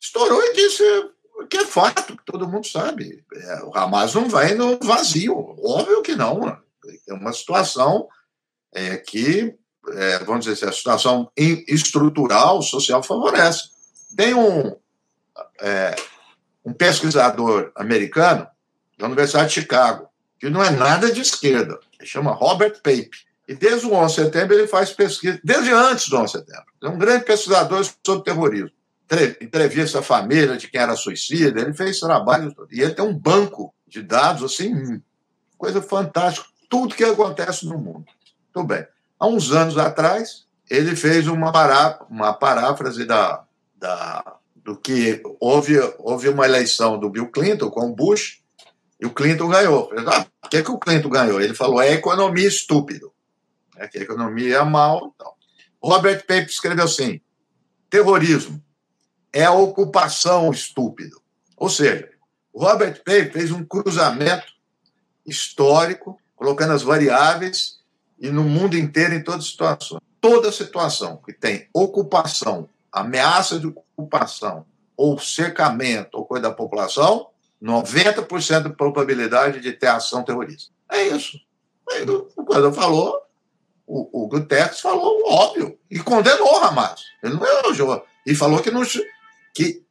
Estourou 0.00 0.42
e 0.42 0.52
disse 0.54 0.84
que 1.46 1.58
é 1.58 1.66
fato, 1.66 2.16
todo 2.24 2.48
mundo 2.48 2.66
sabe. 2.66 3.24
É, 3.34 3.62
o 3.64 3.76
Hamas 3.76 4.14
não 4.14 4.28
vai 4.28 4.54
no 4.54 4.78
vazio. 4.78 5.56
Óbvio 5.62 6.02
que 6.02 6.14
não. 6.14 6.58
É 7.08 7.14
uma 7.14 7.32
situação 7.32 8.08
é, 8.72 8.96
que, 8.96 9.54
é, 9.92 10.18
vamos 10.20 10.44
dizer 10.44 10.54
assim, 10.54 10.66
a 10.66 10.72
situação 10.72 11.30
estrutural, 11.36 12.62
social 12.62 13.02
favorece. 13.02 13.70
Tem 14.16 14.34
um, 14.34 14.76
é, 15.60 15.96
um 16.64 16.72
pesquisador 16.72 17.72
americano 17.74 18.46
da 18.98 19.06
Universidade 19.06 19.48
de 19.48 19.54
Chicago, 19.54 20.08
que 20.38 20.48
não 20.48 20.62
é 20.62 20.70
nada 20.70 21.10
de 21.10 21.20
esquerda, 21.20 21.78
ele 21.98 22.08
chama 22.08 22.32
Robert 22.32 22.74
Pape. 22.82 23.10
E 23.46 23.54
desde 23.54 23.86
o 23.86 23.92
11 23.92 24.14
de 24.14 24.22
setembro 24.22 24.56
ele 24.56 24.66
faz 24.66 24.90
pesquisa, 24.90 25.38
desde 25.44 25.70
antes 25.70 26.08
do 26.08 26.16
11 26.16 26.24
de 26.24 26.38
setembro. 26.38 26.72
É 26.82 26.88
um 26.88 26.98
grande 26.98 27.24
pesquisador 27.24 27.84
sobre 28.04 28.24
terrorismo. 28.24 28.70
Entrevista 29.40 29.98
a 29.98 30.02
família 30.02 30.56
de 30.56 30.68
quem 30.68 30.80
era 30.80 30.96
suicida, 30.96 31.60
ele 31.60 31.74
fez 31.74 32.00
trabalho. 32.00 32.54
E 32.70 32.80
ele 32.80 32.94
tem 32.94 33.04
um 33.04 33.16
banco 33.16 33.74
de 33.86 34.02
dados, 34.02 34.42
assim, 34.42 35.00
coisa 35.58 35.82
fantástica. 35.82 36.48
Tudo 36.68 36.94
que 36.94 37.04
acontece 37.04 37.66
no 37.66 37.78
mundo. 37.78 38.06
Tudo 38.52 38.66
bem. 38.66 38.86
Há 39.18 39.26
uns 39.26 39.52
anos 39.52 39.76
atrás, 39.76 40.46
ele 40.68 40.96
fez 40.96 41.28
uma, 41.28 41.52
pará, 41.52 42.04
uma 42.10 42.32
paráfrase 42.32 43.04
da, 43.04 43.44
da, 43.76 44.36
do 44.56 44.76
que 44.76 45.22
houve, 45.38 45.78
houve 45.98 46.28
uma 46.28 46.46
eleição 46.46 46.98
do 46.98 47.10
Bill 47.10 47.28
Clinton 47.28 47.70
com 47.70 47.90
o 47.90 47.94
Bush, 47.94 48.42
e 49.00 49.06
o 49.06 49.10
Clinton 49.10 49.48
ganhou. 49.48 49.90
Ah, 50.06 50.26
por 50.40 50.50
que, 50.50 50.62
que 50.62 50.70
o 50.70 50.78
Clinton 50.78 51.10
ganhou? 51.10 51.40
Ele 51.40 51.54
falou: 51.54 51.80
é 51.80 51.92
economia 51.92 52.48
estúpido. 52.48 53.12
É 53.76 53.86
que 53.86 53.98
a 53.98 54.02
economia 54.02 54.56
é 54.56 54.64
mal. 54.64 55.12
Então. 55.14 55.32
Robert 55.82 56.20
Pape 56.26 56.46
escreveu 56.46 56.84
assim: 56.84 57.20
terrorismo 57.90 58.62
é 59.34 59.44
a 59.44 59.52
ocupação 59.52 60.52
estúpido. 60.52 61.20
Ou 61.56 61.68
seja, 61.68 62.08
Robert 62.54 63.02
Pape 63.04 63.32
fez 63.32 63.50
um 63.50 63.64
cruzamento 63.64 64.46
histórico, 65.26 66.16
colocando 66.36 66.72
as 66.72 66.82
variáveis 66.82 67.80
e 68.16 68.30
no 68.30 68.44
mundo 68.44 68.78
inteiro, 68.78 69.12
em 69.12 69.22
todas 69.22 69.40
as 69.40 69.50
situações. 69.50 70.00
Toda 70.20 70.52
situação 70.52 71.16
que 71.16 71.32
tem 71.32 71.68
ocupação, 71.74 72.68
ameaça 72.92 73.58
de 73.58 73.66
ocupação, 73.66 74.64
ou 74.96 75.18
cercamento, 75.18 76.16
ou 76.16 76.24
coisa 76.24 76.44
da 76.44 76.54
população, 76.54 77.26
90% 77.60 78.68
de 78.68 78.76
probabilidade 78.76 79.60
de 79.60 79.72
ter 79.72 79.88
ação 79.88 80.22
terrorista. 80.22 80.72
É 80.90 81.08
isso. 81.08 81.40
Aí, 81.90 82.06
quando 82.46 82.72
falou, 82.72 83.20
o, 83.86 84.24
o 84.24 84.28
Guterres 84.28 84.80
falou 84.80 85.22
o 85.22 85.32
óbvio 85.32 85.76
e 85.90 85.98
condenou 85.98 86.54
o 86.54 86.64
Hamas. 86.64 87.02
Ele 87.22 87.34
não 87.34 87.46
elogiou. 87.46 88.04
E 88.24 88.34
falou 88.34 88.62
que, 88.62 88.70
não, 88.70 88.82
que 89.54 89.82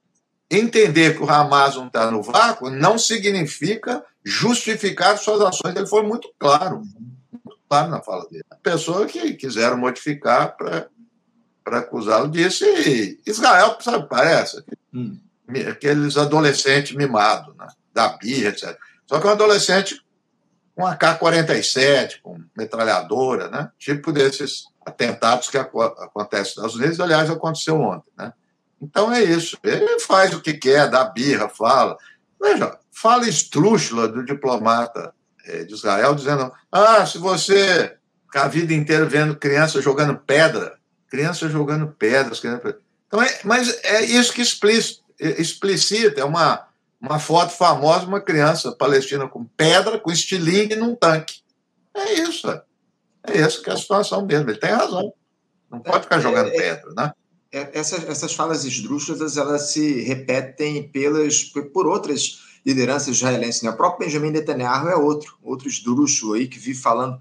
entender 0.51 1.15
que 1.15 1.23
o 1.23 1.29
Hamas 1.29 1.75
não 1.75 1.87
está 1.87 2.11
no 2.11 2.21
vácuo 2.21 2.69
não 2.69 2.97
significa 2.97 4.03
justificar 4.23 5.17
suas 5.17 5.41
ações. 5.41 5.75
Ele 5.75 5.87
foi 5.87 6.03
muito 6.03 6.29
claro, 6.37 6.83
muito 7.31 7.59
claro 7.67 7.89
na 7.89 8.01
fala 8.01 8.27
dele. 8.29 8.43
A 8.51 8.55
pessoa 8.55 9.05
que 9.05 9.33
quiseram 9.33 9.77
modificar 9.77 10.55
para 10.55 11.79
acusá-lo 11.79 12.29
disso. 12.29 12.65
E 12.65 13.19
Israel, 13.25 13.77
sabe, 13.79 14.07
parece. 14.07 14.63
Hum 14.93 15.17
aqueles 15.69 16.17
adolescentes 16.17 16.95
mimados, 16.95 17.55
né? 17.55 17.67
da 17.93 18.09
birra, 18.17 18.49
etc. 18.49 18.77
Só 19.07 19.19
que 19.19 19.27
um 19.27 19.31
adolescente 19.31 20.01
com 20.75 20.85
AK-47, 20.85 22.21
com 22.21 22.41
metralhadora, 22.57 23.49
né? 23.49 23.69
tipo 23.77 24.11
desses 24.11 24.65
atentados 24.85 25.49
que 25.49 25.57
acontecem 25.57 26.41
nos 26.41 26.49
Estados 26.49 26.75
Unidos, 26.75 26.99
aliás, 26.99 27.29
aconteceu 27.29 27.79
ontem. 27.79 28.11
Né? 28.17 28.33
Então 28.83 29.11
é 29.11 29.23
isso. 29.23 29.57
Ele 29.63 29.99
faz 29.99 30.33
o 30.33 30.41
que 30.41 30.53
quer, 30.53 30.89
dá 30.89 31.03
birra, 31.05 31.47
fala. 31.47 31.97
Veja, 32.41 32.77
fala 32.91 33.27
estrúxula 33.27 34.07
do 34.07 34.25
diplomata 34.25 35.13
é, 35.45 35.63
de 35.63 35.73
Israel, 35.73 36.13
dizendo: 36.13 36.51
ah, 36.71 37.05
se 37.05 37.17
você 37.17 37.95
ficar 38.25 38.45
a 38.45 38.49
vida 38.49 38.73
inteira 38.73 39.05
vendo 39.05 39.35
criança 39.35 39.81
jogando 39.81 40.17
pedra, 40.17 40.77
criança 41.09 41.47
jogando 41.47 41.87
pedras, 41.87 42.39
criança... 42.39 42.77
Então, 43.07 43.21
é, 43.21 43.39
mas 43.43 43.79
é 43.83 44.03
isso 44.03 44.33
que 44.33 44.41
explícito 44.41 45.03
explicita, 45.19 46.19
é 46.19 46.23
uma, 46.23 46.67
uma 46.99 47.19
foto 47.19 47.51
famosa 47.51 48.01
de 48.01 48.07
uma 48.07 48.21
criança 48.21 48.71
palestina 48.73 49.27
com 49.27 49.45
pedra, 49.45 49.99
com 49.99 50.11
estilingue 50.11 50.75
num 50.75 50.95
tanque. 50.95 51.41
É 51.93 52.13
isso. 52.13 52.47
É 53.23 53.37
isso 53.39 53.61
que 53.61 53.69
é 53.69 53.73
a 53.73 53.77
situação 53.77 54.25
mesmo. 54.25 54.49
Ele 54.49 54.59
tem 54.59 54.71
razão. 54.71 55.13
Não 55.69 55.79
pode 55.79 56.03
ficar 56.03 56.19
jogando 56.19 56.49
é, 56.49 56.55
é, 56.55 56.59
pedra, 56.59 56.93
né? 56.93 57.13
É, 57.53 57.69
essas, 57.73 58.03
essas 58.09 58.33
falas 58.33 58.65
esdrúxulas, 58.65 59.37
elas 59.37 59.71
se 59.71 60.01
repetem 60.01 60.89
pelas, 60.89 61.43
por 61.71 61.85
outras 61.85 62.41
lideranças 62.65 63.15
israelenses. 63.15 63.61
Né? 63.61 63.69
O 63.69 63.77
próprio 63.77 64.07
Benjamin 64.07 64.31
Netanyahu 64.31 64.89
é 64.89 64.95
outro, 64.95 65.37
outro 65.43 65.67
esdrúxulo 65.67 66.33
aí 66.33 66.47
que 66.47 66.57
vive 66.57 66.79
falando 66.79 67.19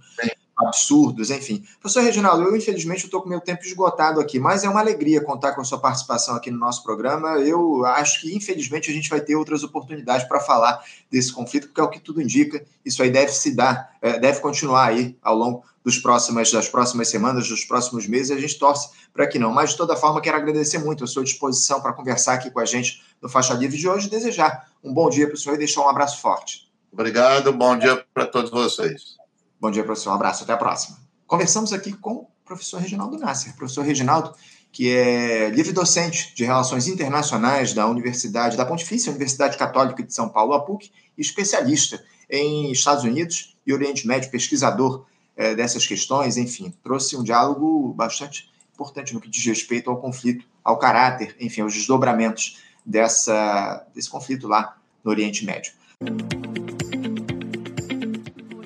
absurdos, 0.57 1.31
enfim. 1.31 1.65
Professor 1.81 2.03
Reginaldo, 2.03 2.45
eu 2.45 2.57
infelizmente 2.57 3.05
estou 3.05 3.23
com 3.23 3.29
meu 3.29 3.41
tempo 3.41 3.65
esgotado 3.65 4.21
aqui, 4.21 4.39
mas 4.39 4.65
é 4.65 4.69
uma 4.69 4.81
alegria 4.81 5.21
contar 5.23 5.53
com 5.53 5.65
sua 5.65 5.79
participação 5.79 6.37
aqui 6.37 6.51
no 6.51 6.59
nosso 6.59 6.83
programa. 6.83 7.39
Eu 7.39 7.85
acho 7.87 8.21
que, 8.21 8.37
infelizmente, 8.37 8.91
a 8.91 8.95
gente 8.95 9.09
vai 9.09 9.21
ter 9.21 9.35
outras 9.35 9.63
oportunidades 9.63 10.27
para 10.27 10.41
falar 10.41 10.83
desse 11.11 11.33
conflito, 11.33 11.69
porque 11.69 11.81
é 11.81 11.85
o 11.85 11.91
que 11.91 12.01
tudo 12.01 12.21
indica, 12.21 12.65
isso 12.85 13.03
aí 13.03 13.11
deve 13.11 13.33
se 13.33 13.55
dar, 13.55 13.97
é, 14.01 14.19
deve 14.19 14.41
continuar 14.41 14.89
aí 14.89 15.17
ao 15.23 15.37
longo 15.37 15.65
dos 15.85 15.99
próximas, 15.99 16.51
das 16.53 16.69
próximas 16.69 17.09
semanas, 17.09 17.49
dos 17.49 17.65
próximos 17.65 18.07
meses, 18.07 18.31
a 18.31 18.41
gente 18.41 18.59
torce 18.59 18.91
para 19.13 19.27
que 19.27 19.39
não. 19.39 19.53
Mas, 19.53 19.71
de 19.71 19.77
toda 19.77 19.97
forma, 19.97 20.21
quero 20.21 20.37
agradecer 20.37 20.79
muito 20.79 21.05
a 21.05 21.07
sua 21.07 21.25
disposição 21.25 21.81
para 21.81 21.93
conversar 21.93 22.35
aqui 22.35 22.51
com 22.51 22.61
a 22.61 22.65
gente 22.65 23.03
no 23.21 23.29
Faixa 23.29 23.55
Livre 23.55 23.77
de 23.77 23.89
hoje 23.89 24.09
desejar 24.09 24.69
um 24.83 24.93
bom 24.93 25.09
dia 25.09 25.27
para 25.27 25.35
o 25.35 25.39
senhor 25.39 25.55
e 25.55 25.59
deixar 25.59 25.83
um 25.83 25.89
abraço 25.89 26.21
forte. 26.21 26.71
Obrigado, 26.93 27.53
bom 27.53 27.77
dia 27.77 28.05
para 28.13 28.27
todos 28.27 28.51
vocês. 28.51 29.22
Bom 29.63 29.71
dia, 29.71 29.85
professor. 29.85 30.11
Um 30.11 30.15
abraço, 30.15 30.43
até 30.43 30.53
a 30.53 30.57
próxima. 30.57 30.99
Conversamos 31.25 31.73
aqui 31.73 31.93
com 31.93 32.15
o 32.15 32.27
professor 32.45 32.81
Reginaldo 32.81 33.17
Nasser. 33.17 33.55
Professor 33.55 33.85
Reginaldo, 33.85 34.35
que 34.73 34.91
é 34.91 35.51
livre 35.51 35.73
docente 35.73 36.35
de 36.35 36.43
Relações 36.43 36.89
Internacionais 36.89 37.73
da 37.73 37.87
Universidade, 37.87 38.57
da 38.57 38.67
Pontifícia 38.67 39.11
Universidade 39.11 39.57
Católica 39.57 40.03
de 40.03 40.13
São 40.13 40.29
Paulo, 40.29 40.53
a 40.53 40.65
PUC, 40.65 40.91
especialista 41.17 42.03
em 42.29 42.73
Estados 42.73 43.05
Unidos 43.05 43.57
e 43.65 43.73
Oriente 43.73 44.05
Médio, 44.05 44.33
pesquisador 44.33 45.07
é, 45.37 45.55
dessas 45.55 45.87
questões, 45.87 46.37
enfim, 46.37 46.75
trouxe 46.83 47.17
um 47.17 47.23
diálogo 47.23 47.95
bastante 47.95 48.51
importante 48.75 49.15
no 49.15 49.21
que 49.21 49.31
diz 49.31 49.47
respeito 49.47 49.89
ao 49.89 50.01
conflito, 50.01 50.45
ao 50.65 50.77
caráter, 50.77 51.37
enfim, 51.39 51.61
aos 51.61 51.73
desdobramentos 51.73 52.61
dessa, 52.85 53.87
desse 53.95 54.11
conflito 54.11 54.49
lá 54.49 54.77
no 55.05 55.13
Oriente 55.13 55.47
Médio. 55.47 55.73